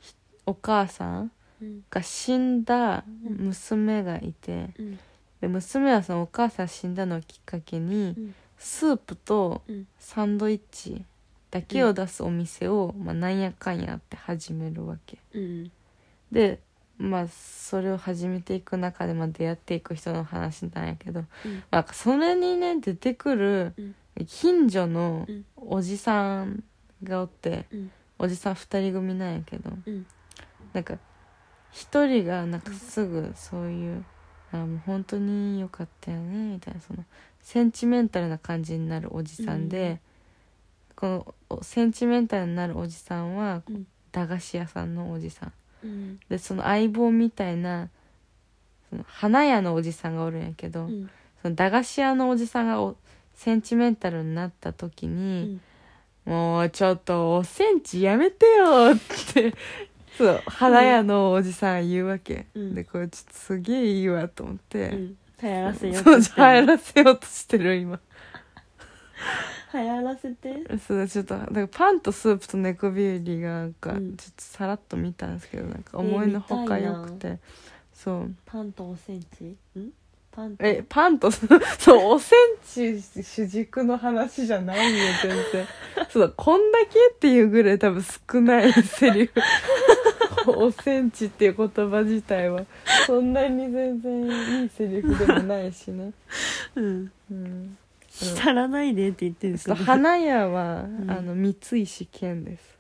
[0.47, 1.85] お母さんうん。
[1.91, 4.99] が死んだ娘がいてうん
[5.45, 8.35] で娘はそのお母さん死んだのをきっかけにうん。
[8.57, 9.87] スープとうん。
[9.99, 11.05] サンドイッチ
[11.51, 15.19] だけを出すお店を、まあ、なんやかんやって始めるわけ。
[15.35, 15.71] うん。
[16.33, 16.61] で
[16.97, 21.63] まあそれを始めていく中で、まあ、出会っていく人の話なんやけど、うん。
[21.71, 23.95] まあ、それにね出てくるうん。
[24.27, 25.45] 近所のうん。
[25.57, 26.65] おじさん
[27.03, 27.91] がおってうん。
[28.19, 30.07] おじさん2人組なんやけどうん。
[30.73, 30.97] なんか
[31.71, 34.05] 一人がなんかすぐそういう
[34.63, 37.05] 「あもう本当によかったよね」みたいなその
[37.41, 40.01] センチメンタルな感じになるおじさんで、
[40.97, 43.87] このおセンチメンタルになるおじさんはうん。
[44.13, 45.53] 駄菓子屋さんのおじさん。
[45.83, 46.21] うん。
[46.29, 47.89] でその相棒みたいな
[48.89, 51.11] その花屋のおじさんがおるんやけど、うん。
[51.43, 52.97] その駄菓子屋のおじさんがお
[53.35, 55.61] センチメンタルになった時うに、ん。
[56.25, 59.53] もうちょっとおセンチやめてよって
[60.17, 62.75] そう花屋のおじさんが言うわけ、うん。
[62.75, 65.17] でこれちょっとすげえいいわと思って、うん。
[65.43, 66.43] 流行らせようそうとしてる。
[66.43, 68.01] 入らせようとしてる今。
[69.75, 70.79] 流行らせて。
[70.87, 77.39] そうちょっとだからパンとスープと猫ビューリーがなんかちょうんっとさらっと見たんですけどなんか思いのほかよくて、
[77.93, 78.35] そう。
[78.47, 79.45] パンとおセンチ
[79.79, 79.91] ん？
[80.31, 80.65] パンと？
[80.65, 81.31] えパンと
[81.79, 85.67] そうおセンチ主軸の話じゃないよ全然。
[86.09, 89.33] そうこんだけっていうぐらい多分少ないセリフ
[90.47, 92.65] おセンチっていう言葉自体は
[93.07, 96.13] そんなに全然いいセリフでもないしね。
[96.77, 97.13] うん。
[97.31, 97.79] うん。
[98.09, 101.11] 浸らないでって言ってるんですけど花屋は、ん。
[101.11, 102.79] あの三石健です。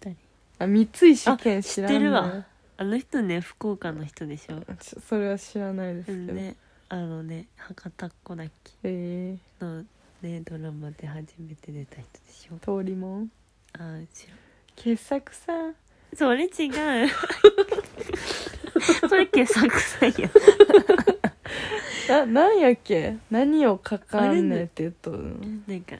[0.00, 0.16] 誰？
[0.58, 2.46] あ三石健知らん知ってるのわ
[2.76, 4.60] あの人ね福岡の人でしょ。
[4.80, 6.56] ちょそれは知らないですけど、うんね
[6.88, 8.72] あのね博多っ子だっけ？
[8.84, 9.84] えの
[10.22, 12.56] ねドラマで初めて出た人でしょ。
[12.56, 13.30] ー、通りもん？
[13.74, 14.06] あー違う
[14.76, 15.74] 傑作さん？
[16.16, 16.50] それ違う。
[19.08, 20.30] それ傑作さんや
[22.08, 23.16] ななんやっけ？
[23.30, 25.34] 何を書かんねって言っとるの？
[25.66, 25.96] なんか。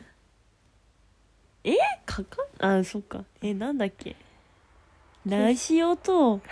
[1.65, 1.77] え？
[2.05, 2.81] かかん？
[2.81, 3.25] あそっか。
[3.43, 4.17] えなんだっけ？
[5.27, 6.41] ラジオと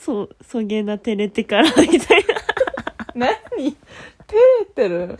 [0.00, 2.24] そうそげな照れてからみたい
[3.14, 3.36] 何？
[4.28, 5.16] 照れてる？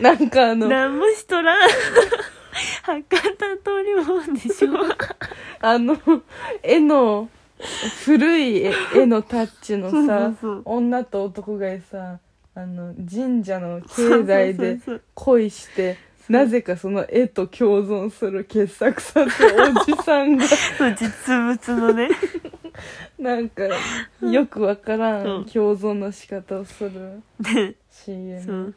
[0.00, 1.70] なんかあのな何もしとらん
[2.82, 4.70] 博多通りもんでしょ。
[5.60, 5.96] あの
[6.62, 7.28] 絵の
[8.04, 10.32] 古い絵絵のタッチのさ
[10.64, 12.18] 女と男がさ
[12.54, 14.78] あの神社の境内で
[15.14, 19.32] 恋してなぜかその絵と共存する傑作さんと
[19.82, 20.46] おじさんが。
[20.94, 22.08] 実物のね。
[23.18, 23.64] なんか
[24.22, 28.74] よくわからん共存の仕方をするで CM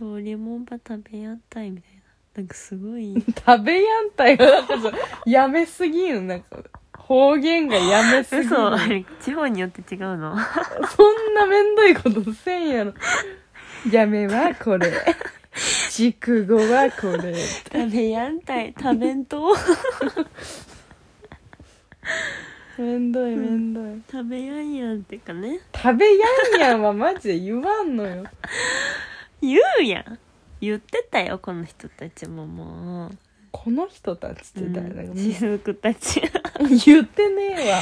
[0.00, 2.00] そう通りもんば食べやったいみたいな。
[2.36, 3.14] なんかすごい。
[3.46, 4.36] 食べやんたい。
[4.36, 4.92] がなんかさ
[5.26, 6.56] やめすぎんなんか
[6.96, 8.72] 方言がやめすぎん嘘。
[8.74, 10.34] あれ地方によって違うの？
[10.96, 12.94] そんなめんどいことせんやろ。
[13.90, 14.90] やめはこれ。
[15.90, 17.34] 熟語はこれ。
[17.36, 18.74] 食べやんたい。
[18.80, 19.54] 食べんと
[22.78, 25.60] めんどいめんどい、食べやんやんってかね。
[25.74, 26.26] 食べや
[26.56, 28.24] んやんはマジで言わんのよ
[29.40, 30.18] 言うやん。
[30.60, 33.10] 言ってたよこの人たちももう。
[33.52, 35.16] この人たちって誰だ、うん。
[35.16, 36.22] 私服たち。
[36.84, 37.78] 言ってねえわ。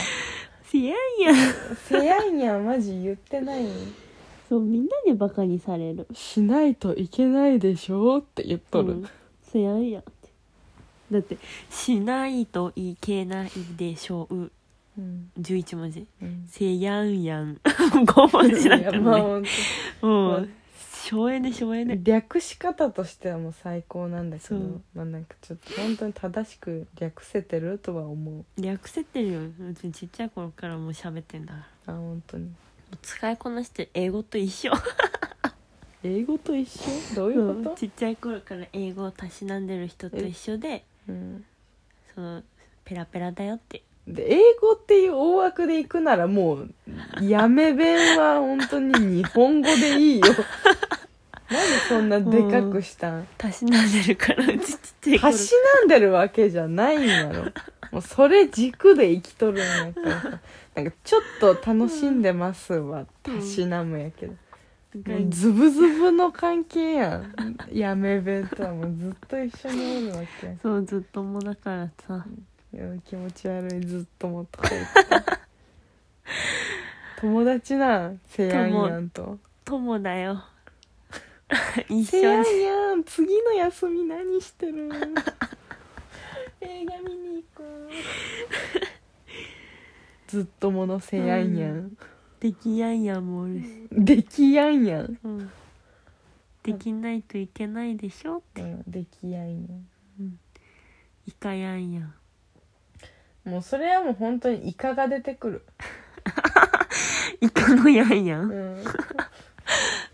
[0.64, 1.76] せやんやん。
[1.76, 3.64] せやんやんマジ言ってない。
[3.64, 3.70] よ
[4.48, 6.06] そうみんなにバカにされる。
[6.12, 9.08] しないといけないでしょって言っとる、うん。
[9.42, 10.10] せやんやんって。
[11.10, 11.38] だって
[11.70, 14.34] しないといけないでしょう。
[14.34, 15.30] うん。
[15.38, 16.06] 11文字。
[16.22, 16.46] うん。
[16.48, 17.56] せやんやん。
[17.64, 19.48] 5文字だったいやまあね
[20.02, 20.48] う
[21.08, 21.98] 省エネ省エネ。
[22.02, 24.82] 略し方としてはもう最高なんだけどそう。
[24.94, 28.44] まあなんかちょっと本当に正しく略せてるとは思う。
[28.60, 29.40] 略せてるよ。
[29.42, 31.94] うちちっちゃい頃からもう喋ってんだから。
[31.94, 32.44] あ本当に。
[32.44, 32.50] も
[32.92, 34.72] う使いこなして英語と一緒。
[36.04, 37.14] 英語と一緒？
[37.16, 37.76] どういうこと？
[37.76, 41.44] ちっちゃい頃から英語をたしなんでる人と一緒でうん。
[42.14, 42.42] その
[42.84, 43.82] ペラペラだよって。
[44.06, 46.74] で英語っていう大枠で行くならもう
[47.20, 50.26] やめ弁は本当に日本語でいいよ
[51.50, 53.26] なんでそんなでかくしたん？
[53.38, 55.32] たしなんでるからうちちっちゃい頃。
[55.32, 57.44] たしなんでるわけじゃないんやろ。
[57.90, 60.40] もうそれ軸で生きとるんやからさ。
[60.74, 64.34] なんかちょっと楽しんでますはたしなむやけど、
[65.12, 67.56] もうズブズブの関係やん。
[67.72, 70.46] やめ弁とはもうずっと一緒におるわけ。
[70.46, 72.24] やそうずっともだからさ。
[72.74, 74.88] いや気持ち悪いずっともっとか言って。
[77.20, 78.20] 友達なん？
[78.28, 79.38] せやんやんと。
[79.64, 80.44] 友だよ
[81.88, 82.62] 一せやん緒に。
[82.62, 83.04] やん。
[83.04, 84.88] 次の休み何してる
[86.60, 87.88] 映画見に行こう。
[90.28, 91.96] ずっとものせやんやん、
[92.38, 95.50] できやんやんもおるし、できやんやん、うん、
[96.62, 99.88] できないといけないでしょうん、できやんやん。
[101.26, 102.14] イカやんやん。
[103.44, 105.64] もうそれはもう本当にイカが出てくる、
[107.40, 108.84] イカのやんやうんん、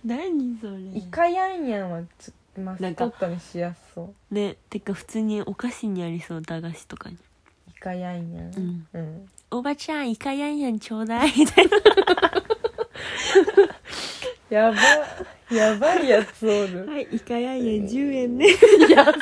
[0.04, 0.78] 何それ？
[0.98, 4.34] イカやんやんはちょっとマスコットにしやすそう。
[4.34, 7.16] ねてか普通にお菓子にありそう駄菓子とかに。
[7.68, 8.86] イカやんやんうん。
[8.92, 11.76] うん「おばちゃんイカやんやんちょうだい」みたいな
[14.50, 16.86] やばやばいやつおる。
[16.90, 17.56] はいイカやん。
[17.58, 18.46] やん10円ね。
[18.90, 19.14] 安っ。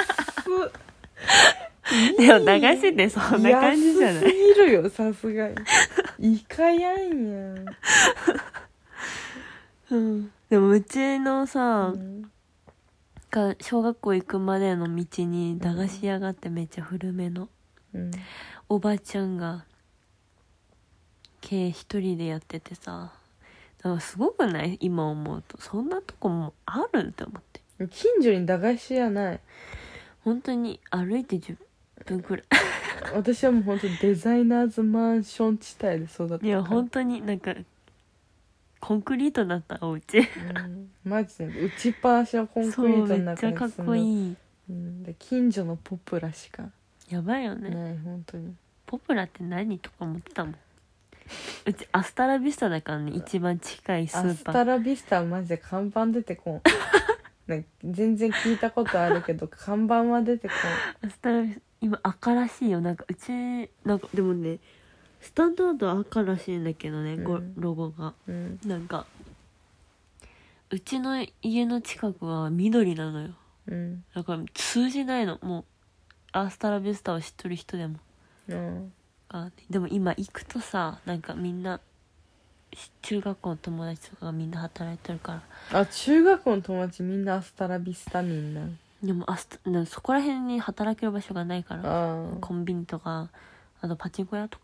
[2.18, 5.48] でも駄菓子ってそんな感じじゃな安すいぎるよさすが
[6.18, 6.34] に。
[6.34, 7.66] イカやんやん、
[9.90, 12.30] うんでもうちのさ、うん。
[13.30, 17.48] が小学校行くまでの道に駄菓子屋があってめっちゃ古めの。
[17.94, 18.10] うん。
[18.68, 19.64] おばちゃんが
[21.40, 23.14] 経営一人でやっててさ。
[23.78, 24.76] だからすごくない？
[24.80, 25.58] 今思うと。
[25.58, 27.62] そんなとこもあるって思って。
[27.88, 29.40] 近所に駄菓子屋ない？
[30.22, 31.56] 本当に歩いて10
[32.04, 32.42] 分くら
[33.14, 37.54] 私はもう本当にデザイナーズマンション地帯で育ったいや本当になんか
[38.82, 40.18] コンクリートだったお家。
[40.18, 40.90] うん。
[41.04, 44.36] マジで打ちっぱなしのコンクリートめの中にっちゃかっこいい。
[44.70, 46.64] うん、で近所のポプラしか。
[47.08, 47.70] やばいよね。
[47.70, 48.52] ない本当に。
[48.84, 50.54] ポプラって何とか思ってたもん。
[51.64, 54.34] うちアスタラビスタだからね一番近いスアーパー。
[54.34, 56.62] スタラビスタはマジで看板出てこん。
[57.46, 60.54] なんか全然聞いたことあるけど看板は出てこ
[61.02, 62.80] アスタラビス今赤らしいよ。
[62.80, 63.30] なんかうち
[63.84, 64.58] なんかでもね
[65.22, 67.54] スタンダードは赤らしいんだけどね、ごうん。
[67.56, 68.12] ロゴが。
[68.26, 68.58] うん。
[68.66, 69.06] なんか
[70.70, 73.30] うちの家の近くは緑なのよ。
[73.68, 74.04] うん。
[74.14, 75.38] だから通じないの。
[75.40, 75.64] もう
[76.32, 77.98] アースタラビスタを知っとる人でも。
[78.48, 78.92] うん。
[79.28, 81.80] あでも今行くとさなんかみんな
[82.74, 85.80] し中学校の友達とかがみんな働いてるから。
[85.80, 88.68] あ中学校の友達みんなアスタラビスタみんな。
[89.02, 89.48] でもアス
[89.86, 92.24] そこら辺に働ける場所がないから。
[92.40, 93.30] コンビニとか
[93.80, 94.61] あとパチンコ屋とか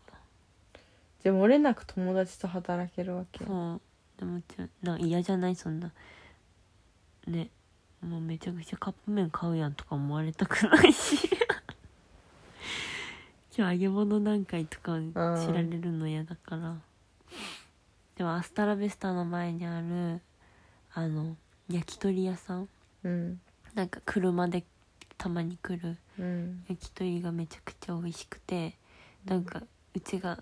[1.23, 3.45] じゃあ漏れなく友達と働けるわけ？
[3.45, 3.81] そう。
[4.19, 5.55] でもちょなんか嫌じゃない？
[5.55, 5.91] そんな。
[7.27, 7.49] ね。
[8.01, 11.29] もうめちゃくちゃカップ麺買うやんとか思われたくないし。
[13.57, 15.13] 今日揚げ物何回とか知
[15.51, 16.77] られるの嫌だから。
[18.15, 20.21] でもアスタラベスタの前にある
[20.93, 21.35] あの
[21.69, 22.69] 焼き鳥屋さん？
[23.03, 23.41] うん。
[23.73, 24.63] なんか車で
[25.17, 26.63] たまに来るうん。
[26.69, 28.77] 焼き鳥がめちゃくちゃ美味しくて
[29.25, 29.61] なんか
[29.93, 30.41] うちが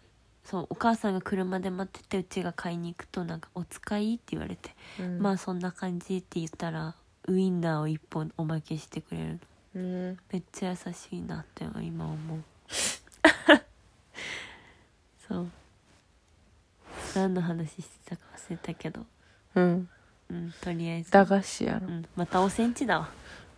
[0.49, 5.19] そうお母さんが車で待っててうちが買いに行くとなんか「お使い?」って言われてうん。
[5.19, 6.95] まあそんな感じって言ったら
[7.27, 9.39] ウインナーを一本おまけしてくれる。
[9.75, 10.17] のうん。
[10.31, 12.43] めっちゃ優しいなって今思う。
[15.27, 15.47] そう。
[17.13, 19.05] 何の話してたか忘れたけど。
[19.55, 19.89] うん。
[20.29, 21.11] うんとりあえず。
[21.11, 23.09] 駄菓子やろうん、またおセンチだわ。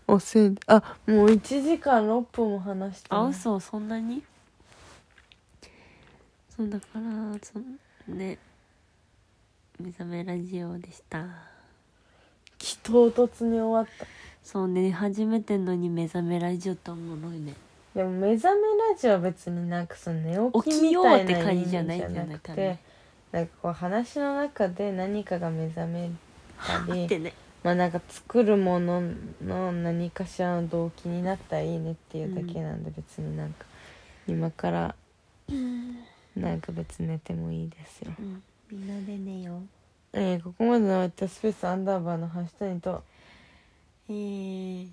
[0.07, 4.23] おせんあもう1時間6分も話してある嘘そんなに？
[6.60, 7.01] そうだから
[7.41, 7.57] そ
[8.12, 8.38] ね
[9.80, 11.26] 目覚めラジオでした。
[12.57, 14.05] き唐突に終わった。
[14.43, 17.53] そうね初めてのに目覚めラジオと思うのね。
[17.95, 22.55] でも目覚めラジオは別になんかその寝起きみたいなって感じ意味じゃないんじゃなくないかね
[23.32, 26.12] てなんかこう話の中で何かが目覚め
[26.57, 27.34] たりってね。
[27.64, 29.01] まあなんか作るもの
[29.41, 33.66] の何かしらの動機になったらいいねっていうだけなんで別になんか
[34.28, 34.95] 今から
[35.49, 35.95] なん
[36.61, 38.11] か別に寝てもいいですよ。
[38.19, 38.43] うん。
[38.71, 39.61] みんなで寝よう。
[40.13, 43.03] えー、ここまでのお相手はスペースアンダーバーの橋谷と、
[44.09, 44.87] えー、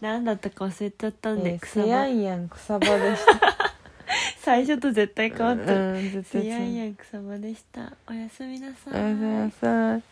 [0.00, 3.56] 何だったか忘れちゃったえんで、ー、草セヤ場ンヤン草場でした。
[4.38, 7.92] 最初と絶対変わった、うん、絶対セヤン違うヤン草場でした。
[8.08, 10.02] おやすみなさおやすみなさい。